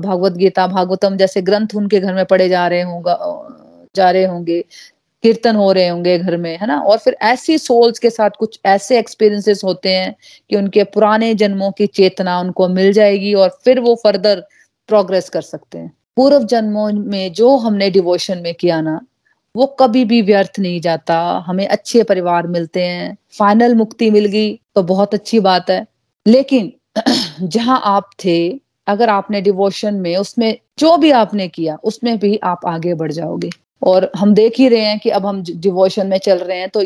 [0.01, 3.17] भगवत गीता, भागवतम जैसे ग्रंथ उनके घर में पढ़े जा रहे होगा
[3.95, 4.63] जा रहे होंगे,
[5.23, 6.79] कीर्तन हो रहे होंगे घर में, है ना?
[6.79, 10.15] और फिर ऐसी सोल्स के साथ कुछ ऐसे एक्सपीरियंसेस होते हैं
[10.49, 14.43] कि उनके पुराने जन्मों की चेतना उनको मिल जाएगी और फिर वो फर्दर
[14.89, 18.99] प्रोग्रेस कर सकते हैं। पूर्व जन्मों में जो हमने डिवोशन में किया ना,
[19.55, 21.17] वो कभी भी व्यर्थ नहीं जाता।
[21.47, 25.85] हमें अच्छे परिवार मिलते हैं फाइनल मुक्ति मिल गई तो बहुत अच्छी बात है।
[26.25, 26.71] लेकिन
[27.43, 28.37] जहाँ आप थे,
[28.87, 33.49] अगर आपने डिवोशन में, उसमें जो भी आपने किया, उसमें भी आप आगे बढ़ जाओगे।
[33.81, 36.83] और हम देख ही रहे हैं कि अब हम डिवोशन में चल रहे हैं तो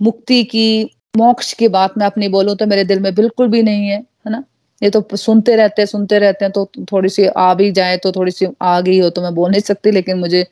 [0.00, 0.84] मुक्ति की,
[1.16, 4.30] मोक्ष की बात मैं अपनी बोलूँ तो मेरे दिल में बिल्कुल भी नहीं है है
[4.30, 4.42] ना?
[4.82, 8.12] ये तो सुनते रहते हैं, सुनते रहते हैं तो थोड़ी सी आ भी जाए तो
[8.12, 10.46] थोड़ी सी आ गई हो तो मैं बोल नहीं सकती, लेकिन मुझे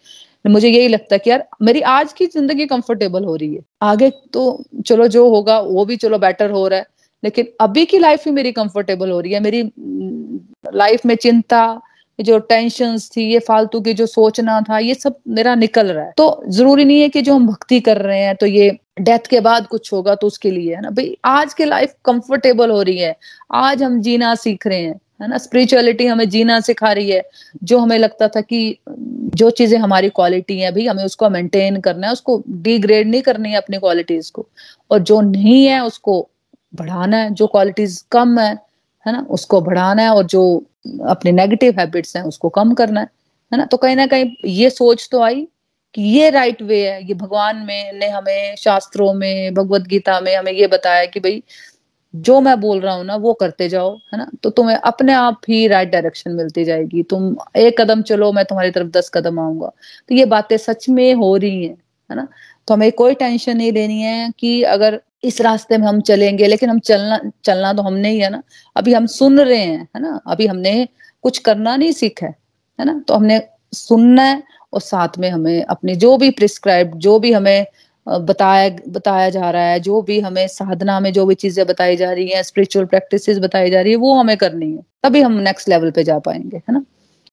[0.44, 4.10] मुझे यही लगता है कि यार, मेरी आज की ज़िंदगी कंफर्टेबल हो रही है। आगे
[4.32, 6.86] तो चलो जो होगा, वो भी चलो बेटर हो रहा है।
[7.22, 9.62] लेकिन अभी की लाइफ ही मेरी कंफर्टेबल हो रही है। मेरी
[10.74, 11.80] लाइफ में चिंता,
[12.18, 16.12] जो टेंशन थी, ये फालतू की जो सोचना था, ये सब मेरा निकल रहा है।
[16.16, 18.70] तो ज़रूरी नहीं है कि जो हम भक्ति कर रहे हैं तो ये
[19.00, 22.70] डेथ के बाद कुछ होगा तो उसके लिए है ना। भाई, आज की लाइफ कंफर्टेबल
[22.70, 23.14] हो रही है।
[23.54, 25.38] आज हम जीना सीख रहे हैं। है ना?
[25.38, 27.22] स्पिरिचुअलिटी हमें जीना सिखा रही है,
[27.64, 28.78] जो हमें लगता था कि
[29.34, 33.50] जो चीज़ें हमारी क्वालिटी है, भाई हमें उसको मेंटेन करना है, उसको डिग्रेड नहीं करनी
[33.50, 34.46] है अपनी क्वालिटीज को।
[34.90, 36.28] और जो नहीं है, उसको
[36.74, 38.52] बढ़ाना है, जो क्वालिटीज कम है
[39.06, 39.26] है ना?
[39.30, 40.42] उसको बढ़ाना है और जो
[41.06, 43.06] अपने नेगेटिव हैबिट्स हैं, उसको कम करना है
[43.52, 43.64] है ना?
[43.64, 45.46] तो कहीं ना कहीं ये सोच तो आई
[45.94, 50.34] कि ये राइट वे है, ये भगवान में ने हमें शास्त्रों में, भगवत गीता में
[50.36, 51.42] हमें ये बताया कि भाई
[52.14, 54.26] जो मैं बोल रहा हूँ ना, वो करते जाओ, है ना?
[54.42, 58.70] तो तुम्हें अपने आप ही राइट डायरेक्शन मिलती जाएगी। तुम एक कदम चलो, मैं तुम्हारी
[58.70, 59.72] तरफ़ दस कदम आऊँगा।
[60.08, 61.76] तो ये बातें सच में हो रही हैं,
[62.10, 62.28] है ना?
[62.68, 66.70] तो हमें कोई टेंशन नहीं लेनी है कि अगर इस रास्ते में हम चलेंगे, लेकिन
[66.70, 68.42] हम चलना चलना तो हमने ही है ना?
[68.76, 70.20] अभी हम सुन रहे हैं, है ना?
[70.26, 70.88] अभी हमने
[71.22, 72.34] कुछ करना नहीं सीखा है
[72.78, 73.02] है ना?
[73.08, 73.40] तो हमने
[73.74, 74.42] सुनना है
[74.72, 77.66] और साथ में हमें अपने जो भी प्रिस्क्राइब जो भी हमें
[78.06, 82.12] बताया बताया जा रहा है, जो भी हमें साधना में जो भी चीज़ें बताई जा
[82.12, 85.68] रही हैं स्पिरिचुअल प्रैक्टिसेस बताई जा रही है, वो हमें करनी है, तभी हम नेक्स्ट
[85.68, 86.84] लेवल पे जा पाएँगे, है ना?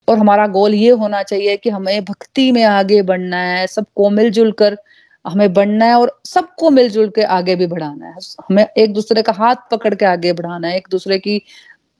[0.07, 4.51] और हमारा गोल ये होना चाहिए कि हमें भक्ति में आगे बढ़ना है, सबको मिलजुल
[4.51, 4.77] कर
[5.25, 8.15] हमें बढ़ना है और सबको मिलजुल के आगे भी बढ़ाना है।
[8.49, 11.41] हमें एक दूसरे का हाथ पकड़ के आगे बढ़ाना है, एक दूसरे की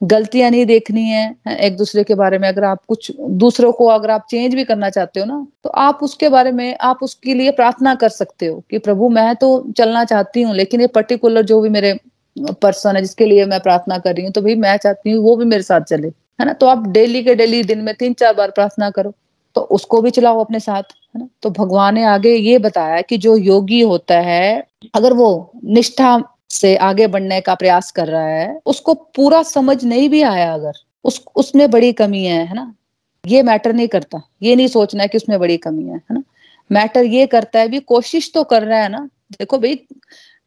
[0.01, 4.11] गलतियाँ नहीं देखनी है, एक दूसरे के बारे में अगर आप कुछ दूसरों को अगर
[4.11, 7.51] आप चेंज भी करना चाहते हो ना तो आप उसके बारे में, आप उसके लिए
[7.51, 11.59] प्रार्थना कर सकते हो कि प्रभु मैं तो चलना चाहती हूँ, लेकिन ये पर्टिकुलर जो
[11.61, 11.97] भी मेरे
[12.61, 15.35] पर्सन है, जिसके लिए मैं प्रार्थना कर रही हूँ तो भाई मैं चाहती हूँ वो
[15.35, 16.53] भी मेरे साथ चले, है ना?
[16.53, 19.13] तो आप डेली के डेली दिन में तीन चार बार प्रार्थना करो
[19.55, 20.83] तो उसको भी चलाओ अपने साथ,
[21.15, 21.27] है ना?
[21.43, 24.63] तो भगवान ने आगे ये बताया कि जो योगी होता है,
[24.95, 26.17] अगर वो निष्ठा
[26.49, 30.73] से आगे बढ़ने का प्रयास कर रहा है, उसको पूरा समझ नहीं भी आया अगर,
[31.03, 32.73] उस, उसमें बड़ी कमी है है ना?
[33.23, 36.23] ये मैटर नहीं करता, ये नहीं सोचना है कि उसमें बड़ी कमी है है ना?
[36.71, 39.09] मैटर ये करता है भी कोशिश तो कर रहा है ना?
[39.31, 39.79] देखो भाई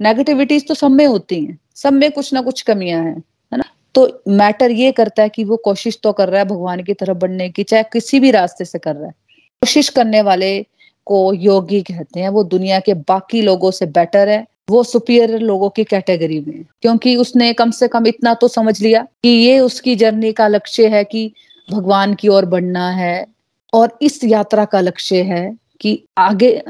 [0.01, 3.17] नेगेटिविटीज तो सब में होती हैं, सब में कुछ ना कुछ कमियाँ हैं,
[3.53, 3.65] है ना?
[3.95, 7.19] तो मैटर ये करता है कि वो कोशिश तो कर रहा है भगवान की तरफ़
[7.19, 9.15] बढ़ने की, चाहे किसी भी रास्ते से कर रहा है।
[9.63, 10.63] कोशिश करने वाले
[11.07, 15.71] को योगी कहते हैं, वो दुनिया के बाकी लोगों से बेटर है वो सुपीरियर लोगों
[15.71, 19.97] की कैटेगरी में क्योंकि उसने कम से कम इतना तो समझ लिया कि ये उसकी
[19.97, 21.33] जर्नी का लक्ष्य है कि
[21.71, 23.27] भगवान की ओर बढ़ना है
[23.73, 26.63] और इस यात्रा का लक्ष्य है कि आगे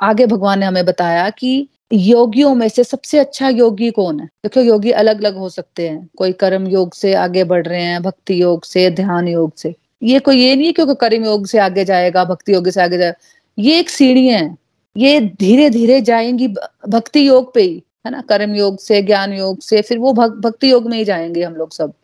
[0.00, 4.26] आगे भगवान ने हमें बताया कि योगियों में से सबसे अच्छा योगी कौन है?
[4.26, 8.02] देखो, योगी अलग अलग हो सकते हैं। कोई कर्म योग से आगे बढ़ रहे हैं,
[8.02, 11.58] भक्ति योग से, ध्यान योग से। ये कोई ये नहीं है क्योंकि कर्म योग से
[11.58, 13.16] आगे जाएगा, भक्ति योग से आगे जाएगा।
[13.58, 14.65] ये एक सीढ़ी है।
[14.96, 16.48] ये धीरे धीरे जाएँगी
[16.88, 18.20] भक्ति योग पे ही है ना?
[18.20, 21.54] कर्म योग से ज्ञान योग से फिर वो भक, भक्ति योग में ही जाएँगे हम
[21.54, 21.94] लोग सब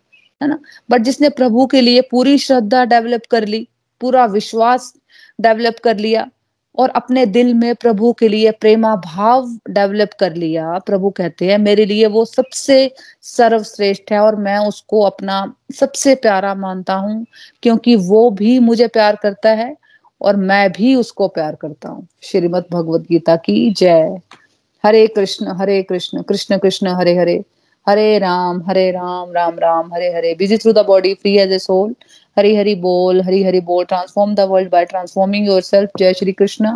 [0.42, 0.58] है ना?
[0.90, 3.68] बट जिसने प्रभु के लिए पूरी श्रद्धा डेवलप कर ली
[4.00, 4.94] पूरा विश्वास
[5.40, 6.30] डेवलप कर लिया
[6.78, 11.58] और अपने दिल में प्रभु के लिए प्रेमा भाव डेवलप कर लिया प्रभु कहते हैं
[11.58, 17.26] मेरे लिए वो सबसे सर्वश्रेष्ठ है और मैं उसको अपना सबसे प्यारा मानता हूँ
[17.62, 19.76] क्योंकि वो भी मुझे प्यार करता है
[20.22, 24.18] और मैं भी उसको प्यार करता हूँ। श्रीमद भगवत गीता की जय।
[24.84, 27.42] Hare Krishna Hare Krishna Krishna Krishna Hare Hare.
[27.86, 30.34] Hare Ram Hare Ram Ram Ram Hare Hare.
[30.34, 31.94] Busy through the body free as a soul
[32.36, 36.66] Hari Hari बोल हरी हरी बोल। Transform the world by transforming yourself जय श्री कृष्ण।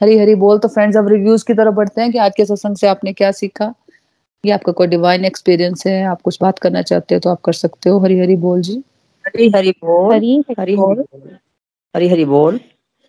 [0.00, 2.76] हरी हरी बोल। तो friends अब reviews की तरफ़ बढ़ते हैं कि आज के सत्संग
[2.76, 3.74] से आपने क्या सीखा?
[4.44, 6.04] ये आपका कोई डिवाइन एक्सपीरियंस है?
[6.04, 8.82] आप कुछ बात करना चाहते हो तो आप कर सकते हो। हरी हरी बोल जी।
[9.24, 11.04] हरी हरी बोल। हरी हरी बोल।
[11.94, 12.60] हरी हरी बोल।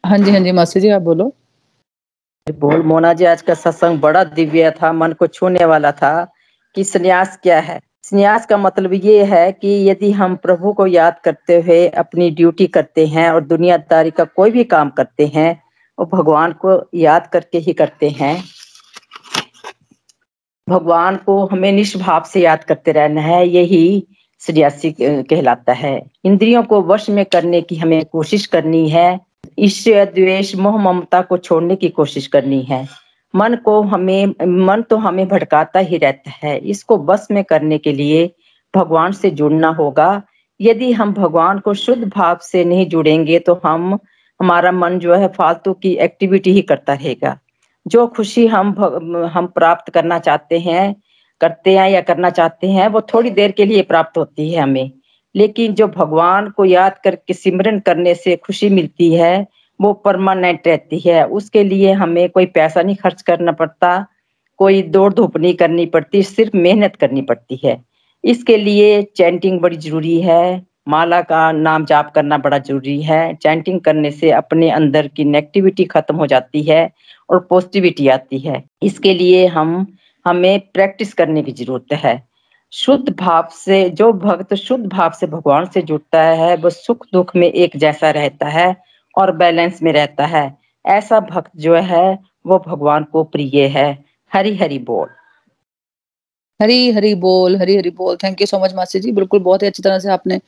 [0.03, 1.33] हाँ जी हाँ जी मासी जी आप बोलो।
[2.47, 6.13] बोल। मोना जी आज का सत्संग बड़ा दिव्य था मन को छूने वाला था
[6.75, 7.79] कि संन्यास क्या है?
[8.03, 12.67] संन्यास का मतलब ये है कि यदि हम प्रभु को याद करते हुए अपनी ड्यूटी
[12.67, 15.63] करते हैं और दुनियादारी का कोई भी काम करते हैं
[15.99, 18.43] वो भगवान को याद करके ही करते हैं।
[20.69, 24.07] भगवान को हमें निष्भाव से याद करते रहना है। यही
[24.47, 29.19] सन्यासी कहलाता है। इंद्रियों को वश में करने की हमें कोशिश करनी है।
[29.59, 32.87] ईश्वर द्वेष, मोह, ममता को छोड़ने की कोशिश करनी है।
[33.35, 37.93] मन को हमें, मन तो हमें भटकाता ही रहता है। इसको बस में करने के
[37.93, 38.29] लिए
[38.75, 40.21] भगवान से जुड़ना होगा।
[40.61, 43.99] यदि हम भगवान को शुद्ध भाव से नहीं जुड़ेंगे तो हम,
[44.41, 47.37] हमारा मन जो है फालतू की एक्टिविटी ही करता रहेगा।
[47.87, 48.67] जो खुशी हम
[49.33, 50.95] हम प्राप्त करना चाहते हैं
[51.41, 54.91] करते हैं या करना चाहते हैं, वो थोड़ी देर के लिए प्राप्त होती है हमें।
[55.35, 59.47] लेकिन जो भगवान को याद करके सिमरन करने से खुशी मिलती है,
[59.81, 64.05] वो परमानेंट रहती है। उसके लिए हमें कोई पैसा नहीं खर्च करना पड़ता,
[64.57, 67.83] कोई दौड़ धूप नहीं करनी पड़ती, सिर्फ़ मेहनत करनी पड़ती है।
[68.23, 73.81] इसके लिए चैंटिंग बड़ी ज़रूरी है, माला का नाम जाप करना बड़ा ज़रूरी है। चैंटिंग
[73.81, 76.91] करने से अपने अंदर की नेगेटिविटी खत्म हो जाती है
[77.29, 79.94] और पॉजिटिविटी आती है। इसके लिए हम
[80.25, 82.21] हमें प्रैक्टिस करने की ज़रूरत है।
[82.73, 87.35] शुद्ध भाव से जो भक्त शुद्ध भाव से भगवान से जुड़ता है वो सुख दुख
[87.35, 88.75] में एक जैसा रहता है
[89.17, 90.45] और बैलेंस में रहता है।
[90.85, 92.07] ऐसा भक्त जो है
[92.47, 93.87] वो भगवान को प्रिय है।
[94.31, 95.07] हरी हरी बोल।
[96.59, 99.67] हरी हरी बोल हरी हरी बोल। थैंक यू सो मच मासी जी। बिल्कुल बहुत ही
[99.67, 100.39] अच्छी तरह से आपने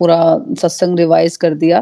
[0.00, 0.18] पूरा
[0.60, 1.78] सत्संग रिवाइज कर दिया।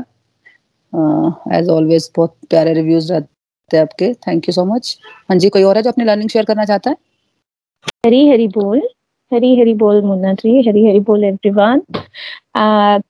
[1.52, 5.48] एज uh, ऑलवेज बहुत प्यारे रिव्यूज़ रहते हैं आपके। थैंक यू सो मच हाँ जी
[5.48, 6.96] कोई और है जो अपनी लर्निंग शेयर करना चाहता है?
[8.06, 8.80] हरी हरी बोल,
[9.32, 11.82] हरी हरी बोल मुन्ना जी, हरी हरी बोल एवरीवन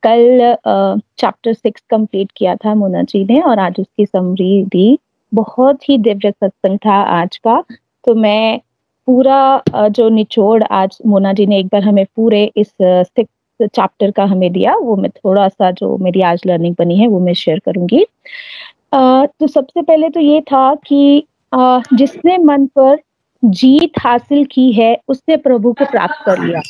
[0.03, 4.97] कल चैप्टर सिक्स कंप्लीट किया था मुन्ना जी ने और आज उसकी समरी दी।
[5.31, 7.63] बहुत ही दिव्य सत्संग था आज का।
[8.05, 8.59] तो मैं
[9.07, 14.23] पूरा जो निचोड़ आज मोना जी ने एक बार हमें पूरे इस सिक्स चैप्टर का
[14.25, 17.59] हमें दिया, वो मैं थोड़ा सा जो मेरी आज लर्निंग बनी है वो मैं शेयर
[17.65, 18.05] करूँगी।
[18.93, 22.99] तो सबसे पहले तो ये था कि जिसने मन पर
[23.43, 26.61] जीत हासिल की है, उसने प्रभु को प्राप्त कर लिया।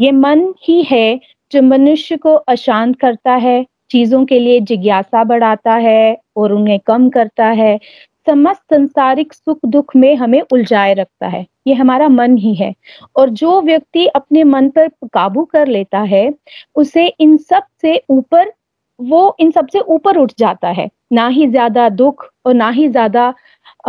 [0.00, 1.20] ये मन ही है
[1.52, 7.08] जो मनुष्य को अशांत करता है, चीज़ों के लिए जिज्ञासा बढ़ाता है और उन्हें कम
[7.10, 7.78] करता है।
[8.26, 12.72] समस्त संसारिक सुख दुख में हमें उलझाए रखता है। ये हमारा मन ही है।
[13.16, 16.32] और जो व्यक्ति अपने मन पर काबू कर लेता है,
[16.76, 18.52] उसे इन सबसे ऊपर,
[19.00, 23.32] वो इन सबसे ऊपर उठ जाता है। ना ही ज़्यादा दुख और ना ही ज़्यादा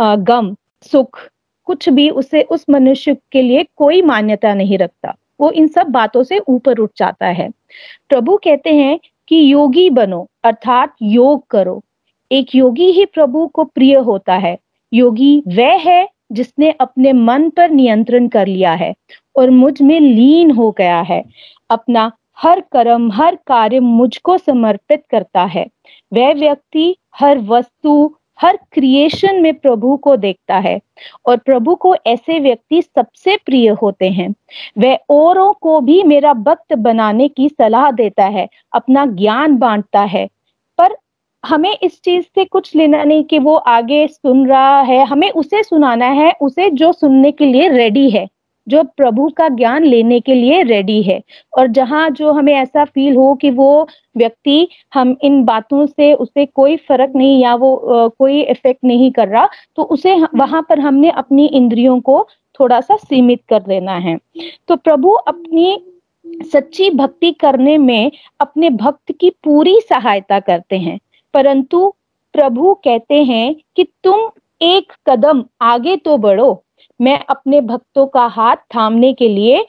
[0.00, 1.20] गम, सुख
[1.66, 6.22] कुछ भी उसे उस मनुष्य के लिए कोई मान्यता नहीं रखता। वो इन सब बातों
[6.22, 7.50] से ऊपर उठ जाता है।
[8.08, 11.82] प्रभु कहते हैं कि योगी बनो, अर्थात योग करो।
[12.32, 14.58] एक योगी ही प्रभु को प्रिय होता है।
[14.92, 18.94] योगी वह है जिसने अपने मन पर नियंत्रण कर लिया है
[19.36, 21.24] और मुझमें लीन हो गया है।
[21.70, 25.66] अपना हर कर्म, हर कार्य मुझको समर्पित करता है।
[26.12, 30.80] वह व्यक्ति, हर वस्तु हर क्रिएशन में प्रभु को देखता है
[31.26, 34.34] और प्रभु को ऐसे व्यक्ति सबसे प्रिय होते हैं।
[34.78, 40.28] वह औरों को भी मेरा भक्त बनाने की सलाह देता है, अपना ज्ञान बांटता है।
[40.78, 40.96] पर
[41.44, 45.62] हमें इस चीज़ से कुछ लेना नहीं कि वो आगे सुन रहा है, हमें उसे
[45.62, 48.28] सुनाना है, उसे जो सुनने के लिए रेडी है।
[48.68, 51.20] जो प्रभु का ज्ञान लेने के लिए रेडी है।
[51.58, 56.46] और जहाँ जो हमें ऐसा फील हो कि वो व्यक्ति हम इन बातों से उसे
[56.46, 60.80] कोई फ़र्क नहीं या वो आ, कोई इफ़ेक्ट नहीं कर रहा तो उसे वहाँ पर
[60.80, 62.26] हमने अपनी इंद्रियों को
[62.60, 64.16] थोड़ा सा सीमित कर देना है।
[64.68, 65.78] तो प्रभु अपनी
[66.52, 68.10] सच्ची भक्ति करने में
[68.40, 70.98] अपने भक्त की पूरी सहायता करते हैं।
[71.34, 71.88] परंतु
[72.34, 74.28] प्रभु कहते हैं कि तुम
[74.60, 76.52] एक कदम आगे तो बढ़ो
[77.00, 79.64] मैं अपने भक्तों का हाथ थामने के लिए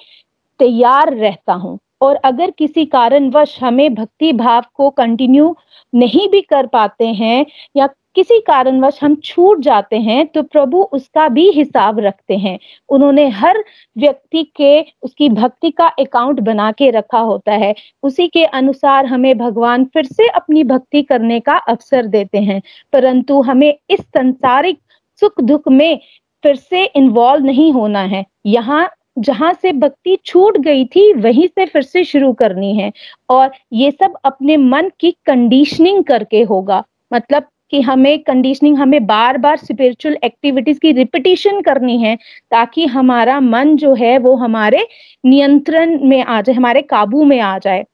[0.60, 5.56] तैयार रहता हूँ। और अगर किसी कारणवश हमें भक्ति भाव को कंटिन्यू
[5.94, 11.28] नहीं भी कर पाते हैं या किसी कारणवश हम छूट जाते हैं तो प्रभु उसका
[11.30, 12.58] भी हिसाब रखते हैं।
[12.90, 13.64] उन्होंने हर
[13.98, 17.74] व्यक्ति के, उसकी भक्ति का अकाउंट बना के रखा होता है।
[18.04, 22.62] उसी के अनुसार हमें भगवान फिर से अपनी भक्ति करने का अवसर देते हैं।
[22.94, 24.80] परंतु हमें इस संसारिक
[25.22, 26.00] सुख दुख में
[26.48, 28.90] फिर से इन्वॉल्व नहीं होना है। यहाँ,
[29.20, 32.92] जहाँ से भक्ति छूट गई थी, वहीं से फिर से शुरू करनी है।
[33.30, 36.84] और ये सब अपने मन की कंडीशनिंग करके होगा।
[37.14, 42.16] मतलब कि हमें कंडीशनिंग हमें बार बार स्पिरिचुअल एक्टिविटीज़ की रिपीटिशन करनी है,
[42.52, 44.88] ताकि हमारा मन जो है, वो हमारे
[45.26, 47.86] नियंत्रण में आ जाए, हमारे काबू में आ जाए।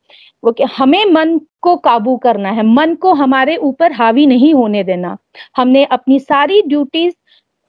[0.43, 4.83] वो कि हमें मन को काबू करना है। मन को हमारे ऊपर हावी नहीं होने
[4.83, 5.17] देना।
[5.57, 7.13] हमने अपनी सारी ड्यूटीज़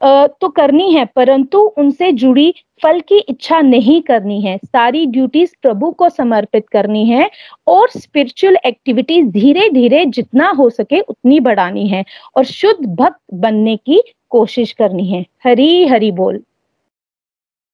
[0.05, 5.91] तो करनी है, परंतु उनसे जुड़ी फल की इच्छा नहीं करनी है। सारी ड्यूटीज़ प्रभु
[5.93, 7.31] को समर्पित करनी है
[7.67, 12.05] और स्पिरिचुअल एक्टिविटीज़ धीरे धीरे जितना हो सके उतनी बढ़ानी है
[12.37, 16.43] और शुद्ध भक्त बनने की कोशिश करनी है। हरी हरी बोल।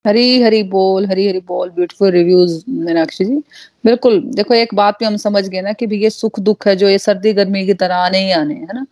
[0.05, 3.37] हरी हरी बोल, हरी हरी बोल। Beautiful reviews Meenakshi ji.
[3.85, 6.76] बिल्कुल, देखो एक बात भी हम समझ गए ना कि भी ये सुख दुख है
[6.76, 8.87] जो ये सर्दी गर्मी की तरह आने ही आने है ना?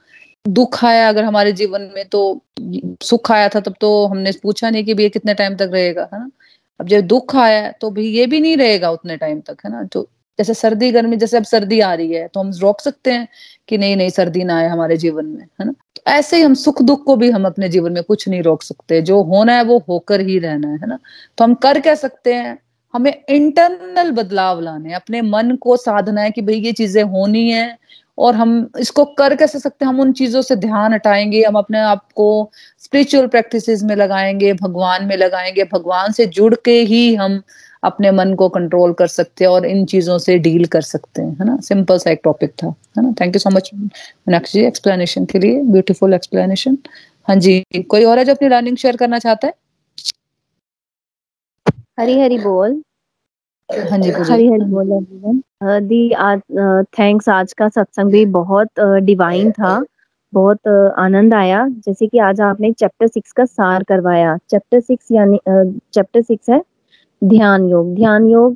[0.45, 2.20] दुख आया अगर हमारे जीवन में तो
[3.03, 6.09] सुख आया था, तब तो हमने पूछा नहीं कि भी ये कितने टाइम तक रहेगा,
[6.14, 6.30] है ना?
[6.80, 9.82] अब जब दुख आया तो भी ये भी नहीं रहेगा उतने टाइम तक, है ना?
[9.84, 10.09] तो
[10.39, 13.28] जैसे सर्दी गर्मी, जैसे अब सर्दी आ रही है तो हम रोक सकते हैं
[13.68, 15.72] कि नहीं नहीं, सर्दी ना आए हमारे जीवन में, है ना?
[15.97, 18.62] तो ऐसे ही हम सुख दुख को भी हम अपने जीवन में कुछ नहीं रोक
[18.62, 20.99] सकते, जो होना है वो होकर ही रहना है ना?
[21.39, 22.59] तो हम कर क्या सकते हैं?
[22.95, 27.76] हमें इंटरनल बदलाव लाने अपने मन को साधना है कि भाई ये चीज़ें होनी है
[28.19, 28.51] और हम
[28.81, 29.93] इसको कर कैसे सकते हैं?
[29.93, 32.29] हम उन चीज़ों से ध्यान हटाएँगे हम अपने आप को
[32.79, 37.41] स्पिरिचुअल प्रैक्टिसेस में लगाएँगे भगवान में लगाएँगे भगवान से जुड़ के ही हम
[37.85, 41.37] अपने मन को कंट्रोल कर सकते हैं और इन चीज़ों से डील कर सकते हैं
[41.41, 41.57] है ना?
[41.62, 42.66] सिंपल सा एक टॉपिक था
[42.99, 43.12] है ना?
[43.21, 46.79] Thank you so much Meenakshi ji explanation के लिए ब्यूटीफुल एक्सप्लेनेशन
[47.29, 49.55] हाँ जी कोई और है जो अपनी लर्निंग शेयर करना चाहता है?
[52.01, 52.83] हरी हरी बोल।
[53.91, 56.41] हाँ जी हरी हरी बोल दी आज
[56.99, 59.83] थैंक्स आज का सत्संग भी बहुत डिवाइन था।
[60.33, 65.39] बहुत आनंद आया। जैसे कि आज आपने चैप्टर सिक्स का सार करवाया। चैप्टर सिक्स यानी
[65.49, 66.61] चैप्टर सिक्स है
[67.23, 68.53] ध्यान योग। ध्यान योग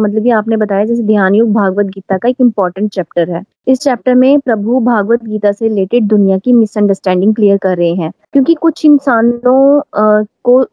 [0.00, 3.80] मतलब कि आपने बताया जैसे ध्यान योग भागवत गीता का एक इम्पोर्टेंट चैप्टर है। इस
[3.80, 8.54] चैप्टर में प्रभु भागवत गीता से रिलेटेड दुनिया की मिसअंडरस्टैंडिंग क्लियर कर रहे हैं। क्योंकि
[8.54, 9.80] कुछ इंसानों
[10.48, 10.64] को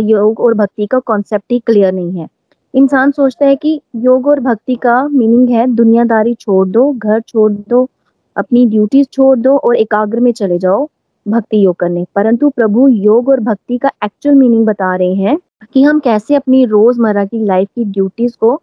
[0.00, 2.28] योग और भक्ति का कॉन्सेप्ट ही क्लियर नहीं है।
[2.74, 7.52] इंसान सोचता है कि योग और भक्ति का मीनिंग है, दुनियादारी छोड़ दो, घर छोड़
[7.52, 7.88] दो,
[8.36, 10.88] अपनी ड्यूटीज़ छोड़ दो और एकाग्र में चले जाओ
[11.26, 15.38] भक्ति योग करने। परंतु प्रभु योग और भक्ति का एक्चुअल मीनिंग बता रहे हैं
[15.74, 18.54] कि हम कैसे अपनी रोज़मर्रा की लाइफ की ड्यूटीज़ को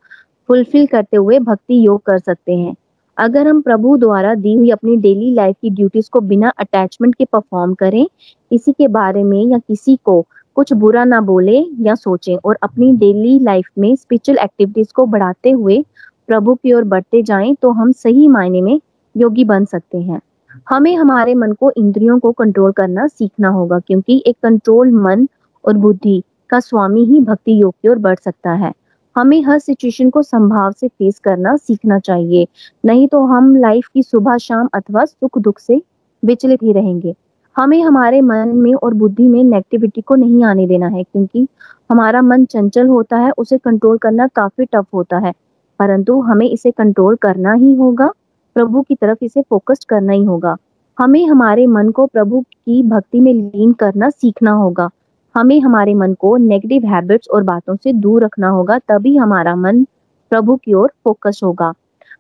[0.50, 2.76] फुलफिल करते हुए भक्ति योग कर सकते हैं।
[3.18, 7.26] अगर हम प्रभु द्वारा दी हुई अपनी डेली लाइफ की ड्यूटीज़ को बिना अटैचमेंट के
[7.26, 8.06] परफॉर्म करें
[8.52, 10.26] किसी के बारे में या किसी को
[10.58, 15.52] कुछ बुरा ना बोले या सोचें और अपनी डेली लाइफ में स्पिरिचुअल एक्टिविटीज़ को बढ़ाते
[15.52, 15.84] हुए
[16.28, 18.80] प्रभु की ओर बढ़ते जाएँ तो हम सही मायने में
[19.16, 20.22] योगी बन सकते हैं।
[20.70, 25.28] हमें हमारे मन को इंद्रियों को कंट्रोल करना सीखना होगा क्योंकि एक कंट्रोल मन
[25.64, 28.74] और बुद्धि का स्वामी ही भक्ति योग की ओर बढ़ सकता है।
[29.16, 32.48] हमें हर सिचुएशन को संभाव से फेस करना सीखना चाहिए,
[32.86, 35.82] नहीं तो हम लाइफ की सुबह शाम अथवा सुख दुख से
[36.24, 37.16] विचलित ही रहेंगे।
[37.58, 41.48] हमें हमारे मन में और बुद्धि में नेगेटिविटी को नहीं आने देना है, क्योंकि
[41.92, 45.34] हमारा मन चंचल होता है, उसे कंट्रोल करना काफ़ी टफ होता है।
[45.80, 48.12] परंतु हमें इसे कंट्रोल करना ही होगा,
[48.56, 50.58] प्रभु की तरफ़ इसे फोकस्ड करना ही होगा।
[51.00, 54.90] हमें हमारे मन को प्रभु की भक्ति में लीन करना सीखना होगा।
[55.36, 59.84] हमें हमारे मन को नेगेटिव हैबिट्स और बातों से दूर रखना होगा, तभी हमारा मन
[60.30, 61.74] प्रभु की ओर फोकस होगा।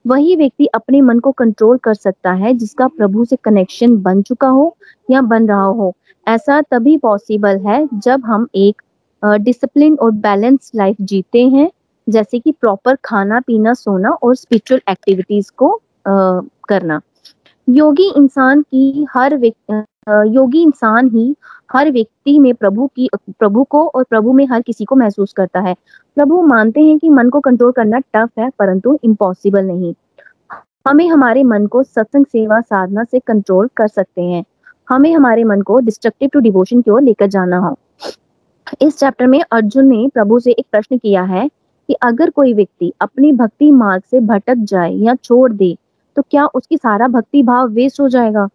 [0.05, 4.47] वही व्यक्ति अपने मन को कंट्रोल कर सकता है, जिसका प्रभु से कनेक्शन बन चुका
[4.49, 4.75] हो
[5.11, 5.93] या बन रहा हो।
[6.27, 8.81] ऐसा तभी पॉसिबल है जब हम एक
[9.23, 11.69] डिसिप्लिन और बैलेंस लाइफ जीते हैं,
[12.07, 17.01] जैसे कि प्रॉपर खाना, पीना, सोना और स्पिरिचुअल एक्टिविटीज़ को करना।
[17.67, 19.33] योगी इंसान की हर
[20.27, 21.35] योगी इंसान ही
[21.69, 23.09] हर व्यक्ति में प्रभु की,
[23.39, 25.75] प्रभु को और प्रभु में हर किसी को महसूस करता है।
[26.15, 29.93] प्रभु मानते हैं कि मन को कंट्रोल करना टफ है, परंतु इम्पॉसिबल नहीं।
[30.87, 34.43] हमें हमारे मन को सत्संग सेवा साधना से कंट्रोल कर सकते हैं।
[34.89, 37.77] हमें हमारे मन को डिस्ट्रक्टिव टू डिवोशन की ओर लेकर जाना हो।
[38.81, 41.47] इस चैप्टर में अर्जुन ने प्रभु से एक प्रश्न किया है
[41.89, 45.75] कि अगर कोई व्यक्ति अपनी भक्ति मार्ग से भटक जाए या छोड़ दे
[46.15, 48.47] तो क्या उसकी सारा भक्ति भाव वेस्ट हो जाएगा?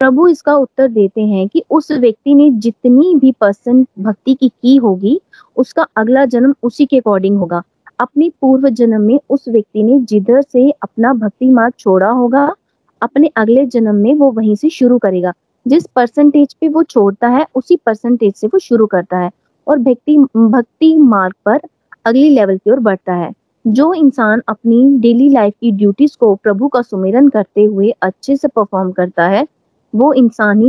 [0.00, 4.76] प्रभु इसका उत्तर देते हैं कि उस व्यक्ति ने जितनी भी परसेंट भक्ति की की
[4.76, 5.20] होगी,
[5.56, 7.62] उसका अगला जन्म उसी के अकॉर्डिंग होगा।
[8.00, 12.44] अपने पूर्व जन्म में उस व्यक्ति ने जिधर से अपना भक्ति मार्ग छोड़ा होगा,
[13.02, 15.32] अपने अगले जन्म में वो वहीं से शुरू करेगा।
[15.66, 19.30] जिस परसेंटेज पे वो छोड़ता है, उसी परसेंटेज से वो शुरू करता है
[19.66, 21.60] और भक्ति भक्ति मार्ग पर
[22.06, 23.32] अगली लेवल की ओर बढ़ता है।
[23.64, 28.48] जो इंसान अपनी डेली लाइफ की ड्यूटीज़ को प्रभु का सुमिरन करते हुए अच्छे से
[28.48, 29.46] परफॉर्म करता है
[29.94, 30.62] वो इंसान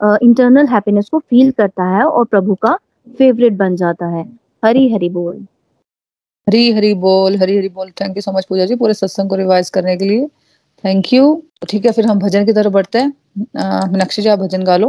[0.00, 2.78] इंटरनल हैप्पीनेस को फील करता है और प्रभु का
[3.18, 4.24] फेवरेट बन जाता है।
[4.64, 5.36] हरी हरी बोल।
[6.46, 9.36] हरी हरी बोल हरी हरी बोल। Thank you so much Pooja ji पूरे सत्संग को
[9.36, 10.26] रिवाइज करने के लिए।
[10.84, 13.12] थैंक यू ठीक है फिर हम भजन की तरफ़ बढ़ते हैं।
[13.92, 14.88] मीनाक्षी जी आप भजन गा लो।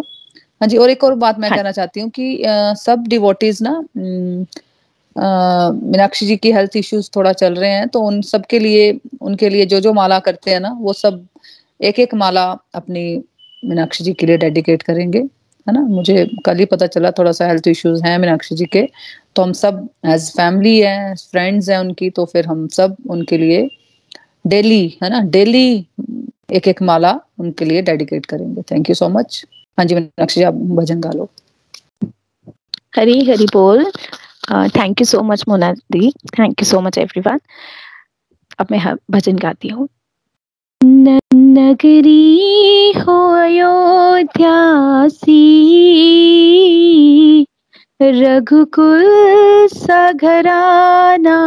[0.62, 3.62] हाँ जी और एक और बात मैं हाँ। कहना चाहती हूँ कि आ, सब डिवोटीज
[3.62, 3.72] ना
[5.16, 9.66] मीनाक्षी जी की हेल्थ इश्यूज़ थोड़ा चल रहे हैं तो उन सबके लिए उनके लिए
[9.66, 11.26] जो जो माला करते हैं ना वो सब
[11.80, 13.04] एक एक माला अपनी
[13.68, 15.82] मीनाक्षी जी के लिए डेडिकेट करेंगे, है ना?
[15.82, 18.88] मुझे कल ही पता चला थोड़ा सा हेल्थ इश्यूज़ हैं मीनाक्षी जी के
[19.36, 23.68] तो हम सब एज फैमिली हैं फ्रेंड्स हैं उनकी तो फिर हम सब उनके लिए
[24.48, 25.22] डेली, है ना?
[25.22, 25.88] डेली
[26.56, 29.46] एक एक माला उनके लिए डेडिकेट करेंगे। थैंक यू सो मच
[29.78, 31.30] हाँ जी, मीनाक्षी जी, आप भजन गा लो।
[32.98, 33.84] हरी हरी बोल।
[34.76, 36.12] Thank you so much Mona di.
[36.40, 37.40] Thank you so much everyone
[38.60, 39.88] अब मैं भजन गाती हूँ।
[41.58, 45.38] नगरी हो अयोध्यासी
[48.02, 49.06] रघुकुल
[49.74, 51.38] सघराना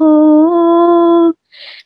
[0.00, 1.32] हो।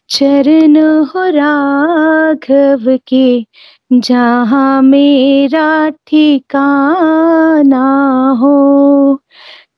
[0.08, 0.76] चरण
[1.14, 3.44] हो राघव के
[3.92, 7.86] जहाँ मेरा ठिकाना
[8.40, 8.54] हो।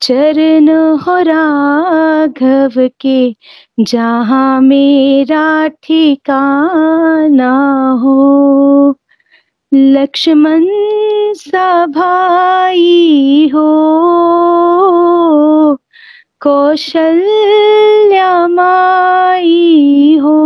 [0.00, 3.36] चरण हो राघव के,
[3.80, 7.50] जहाँ मेरा ठिकाना
[8.02, 8.94] हो।
[9.74, 10.66] लक्ष्मण
[11.34, 13.66] सा भाई हो
[16.40, 20.36] कौशल्या माई हो।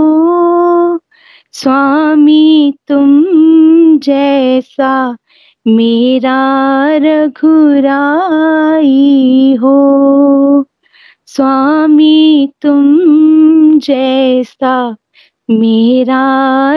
[1.53, 5.17] स्वामी तुम जैसा
[5.67, 6.41] मेरा
[6.97, 7.59] रघुराई
[9.63, 9.77] हो।
[11.27, 12.99] स्वामी, तुम
[13.79, 14.97] जैसा
[15.51, 16.25] मेरा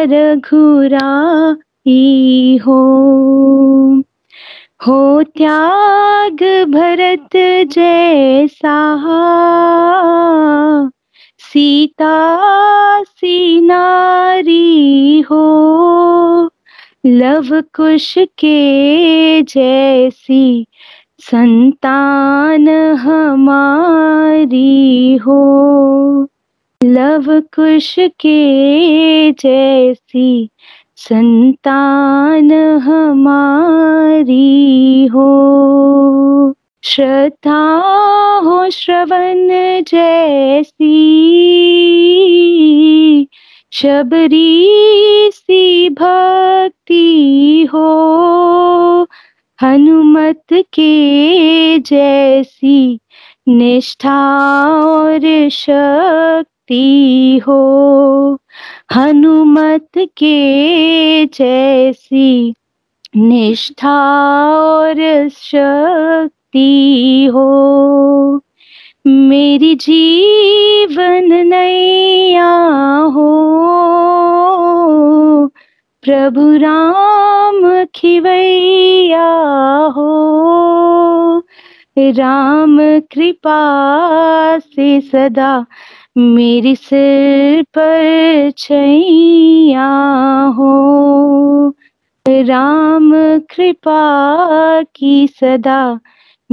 [0.03, 1.55] रघुरा
[1.88, 2.79] ही। हो
[4.88, 7.29] हो त्याग भरत
[7.71, 8.77] जैसा,
[11.39, 12.15] सीता
[13.03, 15.43] सी नारी हो।
[17.06, 20.68] लव कुश के जैसी
[21.20, 26.28] संतान हमारी हो।
[26.84, 30.49] लव कुश के जैसी
[30.95, 37.82] संतान हमारी हो। श्रद्धा
[38.43, 41.04] हो श्रवण जैसी
[43.76, 49.07] शबरी सी भक्ति हो,
[49.61, 52.99] हनुमत के जैसी
[53.47, 54.19] निष्ठा
[54.80, 58.39] और शक्ति हो,
[58.95, 62.53] हनुमत के जैसी
[63.17, 63.99] निष्ठा
[64.59, 66.69] और शक्ति
[67.34, 68.41] हो।
[69.08, 72.56] मेरी जीवन नैया
[72.97, 73.30] हो।
[76.04, 79.30] प्रभु राम खिवैया
[79.95, 80.10] हो।
[81.99, 83.60] राम कृपा
[84.60, 85.66] से सदा
[86.18, 89.91] मेरी सिर पर छैया
[90.58, 90.74] हो।
[92.30, 94.01] राम कृपा
[94.82, 95.99] की सदा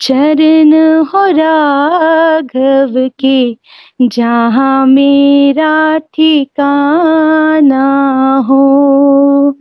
[0.00, 3.56] चरण हो राघव के,
[4.02, 7.86] जहाँ मेरा ठिकाना
[8.48, 9.56] हो।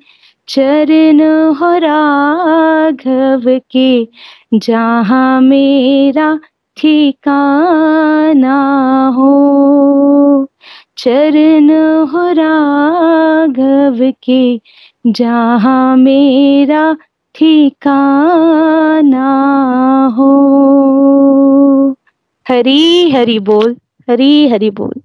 [0.53, 1.21] चरण
[1.53, 4.07] हो राघव के,
[4.53, 6.39] जहाँ मेरा
[6.77, 8.57] ठिकाना
[9.15, 10.47] हो।
[10.97, 11.69] चरण
[12.05, 14.61] हो राघव के,
[15.07, 16.97] जहाँ मेरा
[17.35, 19.29] ठिकाना
[20.17, 20.31] हो।
[22.49, 23.75] हरी हरी बोल,
[24.09, 25.01] हरी हरी बोल।